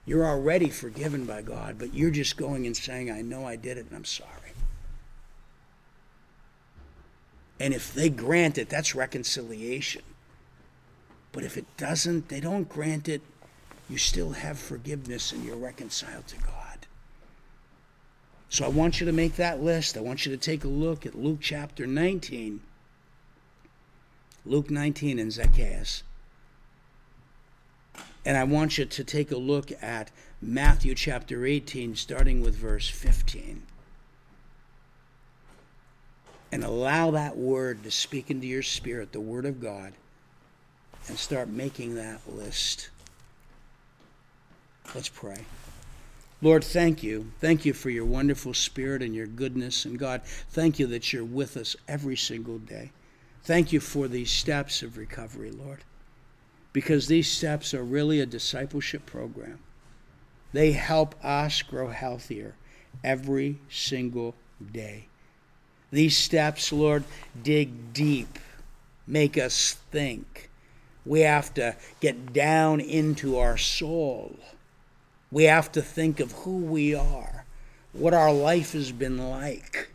You're 0.06 0.26
already 0.26 0.70
forgiven 0.70 1.26
by 1.26 1.41
God, 1.41 1.78
but 1.80 1.94
you're 1.94 2.12
just 2.12 2.38
going 2.38 2.65
and 2.68 2.78
saying, 2.78 3.10
I 3.10 3.22
know 3.22 3.46
I 3.46 3.56
did 3.56 3.78
it 3.78 3.88
and 3.88 3.96
I'm 3.96 4.06
sorry. 4.06 4.30
And 7.60 7.74
if 7.74 7.94
they 7.94 8.10
grant 8.10 8.58
it, 8.58 8.70
that's 8.70 8.94
reconciliation. 8.94 10.04
But 11.32 11.44
if 11.44 11.58
it 11.58 11.65
doesn't, 11.78 12.30
they 12.30 12.39
don't 12.39 12.70
grant 12.70 13.10
it, 13.10 13.22
you 13.89 13.98
still 13.98 14.32
have 14.32 14.60
forgiveness 14.60 15.32
and 15.32 15.44
you're 15.44 15.56
reconciled 15.56 16.28
to 16.28 16.38
God. 16.38 16.88
So 18.50 18.65
I 18.65 18.70
want 18.70 19.00
you 19.00 19.06
to 19.06 19.12
make 19.12 19.36
that 19.36 19.62
list. 19.62 19.98
I 19.98 20.02
want 20.02 20.26
you 20.26 20.32
to 20.32 20.38
take 20.38 20.63
a 20.63 20.70
look 20.70 21.06
at 21.06 21.15
Luke 21.15 21.39
chapter 21.41 21.88
19. 21.88 22.62
Luke 24.46 24.70
19 24.70 25.20
and 25.20 25.32
Zacchaeus. 25.32 26.04
And 28.26 28.36
I 28.36 28.44
want 28.44 28.80
you 28.80 28.86
to 28.86 29.04
take 29.04 29.32
a 29.32 29.38
look 29.38 29.72
at 29.84 30.10
Matthew 30.42 30.96
chapter 30.96 31.46
18, 31.46 31.96
starting 31.96 32.42
with 32.42 32.56
verse 32.56 32.90
15. 32.90 33.62
And 36.52 36.64
allow 36.64 37.12
that 37.12 37.38
word 37.38 37.84
to 37.84 37.92
speak 37.92 38.32
into 38.32 38.48
your 38.48 38.64
spirit, 38.64 39.12
the 39.12 39.22
word 39.22 39.46
of 39.46 39.62
God, 39.62 39.94
and 41.08 41.20
start 41.20 41.50
making 41.50 41.96
that 41.96 42.22
list. 42.28 42.90
Let's 44.96 45.10
pray. 45.10 45.46
Lord, 46.42 46.64
thank 46.64 47.04
you. 47.04 47.32
Thank 47.40 47.64
you 47.64 47.74
for 47.74 47.90
your 47.92 48.06
wonderful 48.06 48.54
spirit 48.54 49.04
and 49.04 49.14
your 49.14 49.28
goodness. 49.28 49.86
And 49.86 50.00
God, 50.00 50.22
thank 50.50 50.80
you 50.80 50.88
that 50.88 51.14
you're 51.14 51.24
with 51.24 51.58
us 51.58 51.76
every 51.88 52.18
single 52.18 52.58
day. 52.58 52.92
Thank 53.44 53.72
you 53.72 53.80
for 53.80 54.08
these 54.08 54.32
steps 54.32 54.82
of 54.82 54.98
recovery, 54.98 55.52
Lord 55.52 55.82
because 56.76 57.08
these 57.08 57.32
steps 57.32 57.74
are 57.74 57.86
really 57.86 58.20
a 58.20 58.26
discipleship 58.26 59.06
program. 59.06 59.60
They 60.52 60.74
help 60.74 61.16
us 61.24 61.62
grow 61.62 61.88
healthier 61.88 62.56
every 63.02 63.62
single 63.70 64.36
day. 64.74 65.08
These 65.90 66.18
steps, 66.18 66.74
Lord, 66.74 67.06
dig 67.42 67.94
deep, 67.94 68.38
make 69.08 69.38
us 69.38 69.78
think. 69.90 70.50
We 71.06 71.22
have 71.22 71.54
to 71.54 71.78
get 72.02 72.34
down 72.34 72.82
into 72.82 73.38
our 73.38 73.56
soul. 73.56 74.36
We 75.32 75.46
have 75.46 75.72
to 75.72 75.82
think 75.82 76.20
of 76.20 76.34
who 76.34 76.58
we 76.58 76.94
are, 76.94 77.46
what 77.94 78.14
our 78.14 78.34
life 78.34 78.74
has 78.74 78.92
been 78.92 79.30
like. 79.30 79.92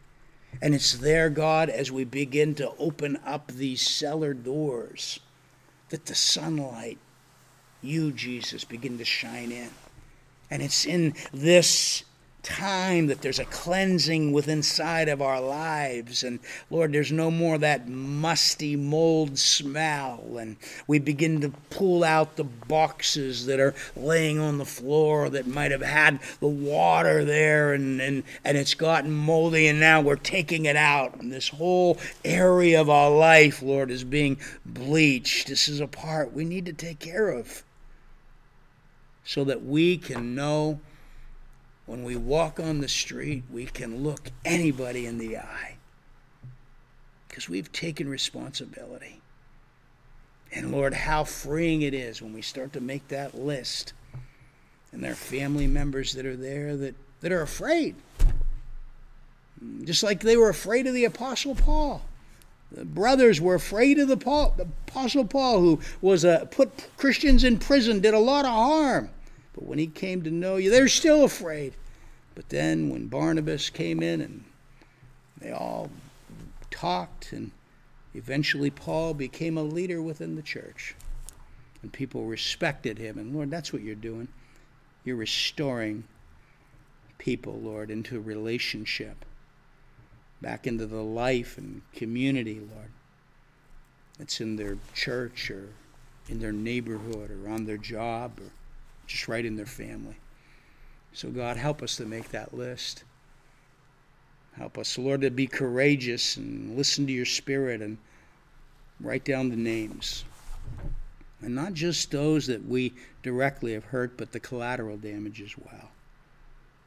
And 0.63 0.75
it's 0.75 0.95
there, 0.95 1.29
God, 1.29 1.69
as 1.69 1.93
we 1.93 2.05
begin 2.05 2.55
to 2.55 2.73
open 2.79 3.19
up 3.27 3.49
these 3.49 3.87
cellar 3.87 4.33
doors 4.33 5.21
that 5.91 6.07
the 6.07 6.15
sunlight, 6.15 6.99
you, 7.83 8.13
Jesus, 8.13 8.65
begin 8.65 8.99
to 8.99 9.05
shine 9.05 9.53
in. 9.53 9.71
And 10.51 10.63
it's 10.63 10.87
in 10.87 11.15
this 11.33 12.05
time 12.43 13.09
that 13.09 13.21
there's 13.21 13.39
a 13.39 13.45
cleansing 13.47 14.33
within 14.33 14.61
inside 14.61 15.09
of 15.09 15.23
our 15.23 15.41
lives. 15.41 16.23
And 16.23 16.39
lord 16.69 16.93
there's 16.93 17.11
no 17.11 17.31
more 17.31 17.57
that 17.57 17.89
musty 17.89 18.77
mold 18.77 19.39
smell. 19.39 20.37
And 20.39 20.57
we 20.87 20.99
begin 20.99 21.41
to 21.41 21.49
pull 21.71 22.05
out 22.05 22.37
the 22.37 22.45
boxes 22.45 23.47
that 23.47 23.59
are 23.59 23.75
laying 23.97 24.39
on 24.39 24.59
the 24.59 24.67
floor 24.67 25.31
that 25.31 25.47
might 25.47 25.71
have 25.71 25.81
had 25.81 26.21
the 26.41 26.47
water 26.47 27.25
there 27.25 27.73
and 27.73 28.03
and, 28.03 28.23
and 28.45 28.59
it's 28.59 28.75
gotten 28.75 29.11
moldy 29.11 29.67
and 29.67 29.81
now 29.81 30.03
we're 30.03 30.17
taking 30.17 30.67
it 30.67 30.77
out. 30.77 31.19
And 31.23 31.33
this 31.33 31.49
whole 31.49 31.97
area 32.23 32.79
of 32.79 32.91
our 32.91 33.11
life 33.11 33.63
lord 33.63 33.91
is 33.91 34.05
being 34.05 34.37
bleached. 34.67 35.49
This 35.49 35.69
is 35.69 35.81
a 35.81 35.87
part 35.87 36.35
we 36.35 36.45
need 36.45 36.67
to 36.67 36.75
take 36.75 36.99
care 36.99 37.31
of 37.31 37.63
so 39.25 39.43
that 39.45 39.65
we 39.65 39.97
can 39.97 40.35
know 40.35 40.81
when 41.91 42.05
we 42.05 42.15
walk 42.15 42.61
on 42.61 42.81
the 42.81 42.87
street, 42.87 43.43
we 43.51 43.67
can 43.67 44.05
look 44.05 44.31
anybody 44.45 45.07
in 45.07 45.19
the 45.19 45.37
eye 45.37 45.75
because 47.27 47.49
we've 47.49 47.73
taken 47.73 48.09
responsibility. 48.09 49.21
And 50.53 50.71
Lord, 50.71 50.95
how 50.95 51.25
freeing 51.25 51.83
it 51.83 51.93
is 51.93 52.23
when 52.23 52.33
we 52.33 52.43
start 52.43 52.73
to 52.75 52.81
make 52.81 53.09
that 53.09 53.35
list 53.35 53.93
and 54.93 55.03
there 55.03 55.11
are 55.11 55.17
family 55.17 55.67
members 55.67 56.13
that 56.15 56.27
are 56.27 56.37
there 56.37 56.77
that, 56.77 56.95
that 57.23 57.33
are 57.33 57.43
afraid. 57.43 57.97
Just 59.83 60.05
like 60.05 60.21
they 60.21 60.37
were 60.37 60.49
afraid 60.49 60.87
of 60.87 60.95
the 60.95 61.07
Apostle 61.07 61.57
Paul. 61.57 62.03
The 62.71 62.85
brothers 62.85 63.41
were 63.41 63.57
afraid 63.57 63.99
of 63.99 64.07
the, 64.07 64.17
Paul, 64.17 64.55
the 64.57 64.69
Apostle 64.87 65.25
Paul, 65.25 65.59
who 65.59 65.81
was 66.01 66.23
a, 66.23 66.47
put 66.53 66.89
Christians 66.97 67.43
in 67.43 67.59
prison, 67.59 67.99
did 67.99 68.15
a 68.15 68.19
lot 68.21 68.45
of 68.45 68.53
harm. 68.53 69.11
But 69.55 69.65
when 69.65 69.81
he 69.81 69.89
came 69.89 70.23
to 70.23 70.31
know 70.31 70.55
you, 70.55 70.71
they're 70.71 70.87
still 70.87 71.25
afraid. 71.25 71.75
But 72.35 72.49
then 72.49 72.89
when 72.91 73.09
Barnabas 73.09 73.71
came 73.71 74.03
in 74.03 74.21
and 74.21 74.45
they 75.39 75.53
all 75.53 75.91
talked, 76.71 77.33
and 77.33 77.51
eventually 78.15 78.71
Paul 78.71 79.15
became 79.15 79.57
a 79.57 79.63
leader 79.63 80.01
within 80.01 80.37
the 80.37 80.43
church. 80.43 80.95
And 81.83 81.93
people 81.93 82.25
respected 82.25 82.99
him. 82.99 83.19
And 83.19 83.35
Lord, 83.35 83.51
that's 83.51 83.73
what 83.73 83.83
you're 83.83 83.95
doing. 83.95 84.29
You're 85.05 85.17
restoring 85.17 86.05
people, 87.19 87.59
Lord, 87.59 87.91
into 87.91 88.21
relationship 88.21 89.25
back 90.41 90.67
into 90.67 90.87
the 90.87 91.03
life 91.03 91.59
and 91.59 91.83
community, 91.93 92.61
Lord. 92.61 92.91
That's 94.19 94.41
in 94.41 94.57
their 94.57 94.79
church 94.95 95.51
or 95.51 95.69
in 96.29 96.41
their 96.41 96.53
neighborhood 96.53 97.31
or 97.31 97.51
on 97.51 97.65
their 97.65 97.79
job 97.79 98.39
or 98.39 98.51
just 99.07 99.29
right 99.29 99.45
in 99.45 99.57
their 99.57 99.67
family. 99.67 100.17
So, 101.13 101.29
God, 101.29 101.57
help 101.57 101.83
us 101.83 101.97
to 101.97 102.07
make 102.07 102.31
that 102.31 102.55
list. 102.55 103.05
Help 104.57 104.79
us, 104.79 104.99
Lord, 104.99 105.23
to 105.23 105.31
be 105.31 105.47
courageous 105.47 106.37
and 106.37 106.77
listen 106.77 107.07
to 107.07 107.13
your 107.13 107.25
spirit 107.25 107.81
and 107.81 107.99
write 109.01 109.25
down 109.25 109.49
the 109.49 109.57
names. 109.57 110.25
And 111.41 111.55
not 111.55 111.73
just 111.73 112.11
those 112.11 112.47
that 112.49 112.67
we 112.67 112.93
directly 113.23 113.73
have 113.73 113.85
hurt, 113.85 114.17
but 114.17 114.33
the 114.33 114.41
collateral 114.41 114.97
damage 114.97 115.41
as 115.41 115.57
well. 115.57 115.91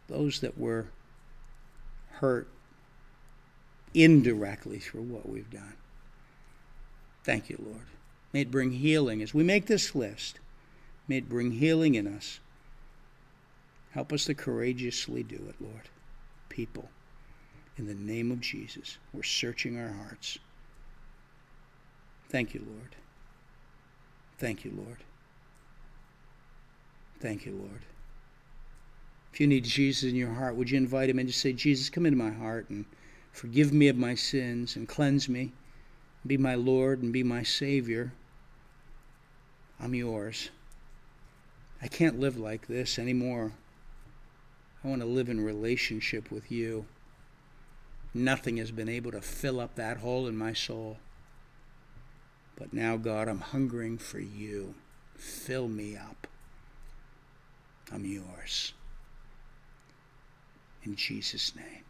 Those 0.08 0.42
that 0.42 0.58
were 0.58 0.88
hurt 2.12 2.48
indirectly 3.94 4.80
through 4.80 5.04
what 5.04 5.28
we've 5.28 5.50
done. 5.50 5.74
Thank 7.24 7.50
you, 7.50 7.58
Lord. 7.64 7.88
May 8.32 8.42
it 8.42 8.52
bring 8.52 8.72
healing 8.72 9.22
as 9.22 9.34
we 9.34 9.44
make 9.44 9.68
this 9.68 9.96
list. 9.96 10.40
May 11.08 11.18
it 11.18 11.30
bring 11.30 11.52
healing 11.52 11.96
in 11.96 12.08
us. 12.08 12.40
Help 13.94 14.12
us 14.12 14.26
to 14.26 14.34
courageously 14.34 15.22
do 15.22 15.36
it, 15.36 15.56
Lord. 15.60 15.90
People, 16.50 16.90
in 17.78 17.86
the 17.86 17.94
name 17.94 18.32
of 18.32 18.42
Jesus, 18.42 18.98
we're 19.14 19.24
searching 19.24 19.80
our 19.80 19.92
hearts. 19.92 20.40
Thank 22.30 22.56
you, 22.56 22.66
Lord. 22.68 22.96
Thank 24.40 24.66
you, 24.66 24.72
Lord. 24.76 24.98
Thank 27.20 27.46
you, 27.46 27.54
Lord. 27.54 27.86
If 29.32 29.40
you 29.40 29.48
need 29.48 29.64
Jesus 29.64 30.10
in 30.10 30.16
your 30.16 30.34
heart, 30.34 30.56
would 30.56 30.72
you 30.72 30.78
invite 30.78 31.10
him 31.10 31.20
and 31.20 31.28
just 31.28 31.42
say, 31.42 31.54
Jesus, 31.54 31.90
come 31.90 32.08
into 32.08 32.18
my 32.18 32.32
heart 32.32 32.70
and 32.70 32.86
forgive 33.32 33.74
me 33.74 33.88
of 33.90 33.96
my 33.96 34.16
sins 34.16 34.76
and 34.76 34.88
cleanse 34.88 35.30
me. 35.30 35.52
Be 36.26 36.38
my 36.38 36.56
Lord 36.56 37.04
and 37.04 37.14
be 37.14 37.24
my 37.24 37.44
Savior. 37.44 38.12
I'm 39.80 39.94
yours. 39.94 40.50
I 41.82 41.88
can't 41.88 42.20
live 42.20 42.38
like 42.38 42.68
this 42.68 42.98
anymore. 42.98 43.52
I 44.84 44.88
want 44.88 45.02
to 45.02 45.08
live 45.08 45.30
in 45.30 45.44
relationship 45.44 46.30
with 46.30 46.52
you. 46.52 46.86
Nothing 48.14 48.58
has 48.58 48.72
been 48.72 48.90
able 48.90 49.12
to 49.12 49.22
fill 49.22 49.60
up 49.60 49.76
that 49.76 49.98
hole 49.98 50.28
in 50.28 50.38
my 50.38 50.54
soul. 50.54 50.98
But 52.58 52.74
now, 52.74 52.98
God, 52.98 53.28
I'm 53.28 53.40
hungering 53.40 53.98
for 53.98 54.20
you. 54.20 54.76
Fill 55.16 55.68
me 55.68 55.96
up. 55.96 56.28
I'm 57.92 58.06
yours. 58.06 58.74
In 60.84 60.96
Jesus' 60.96 61.56
name. 61.56 61.83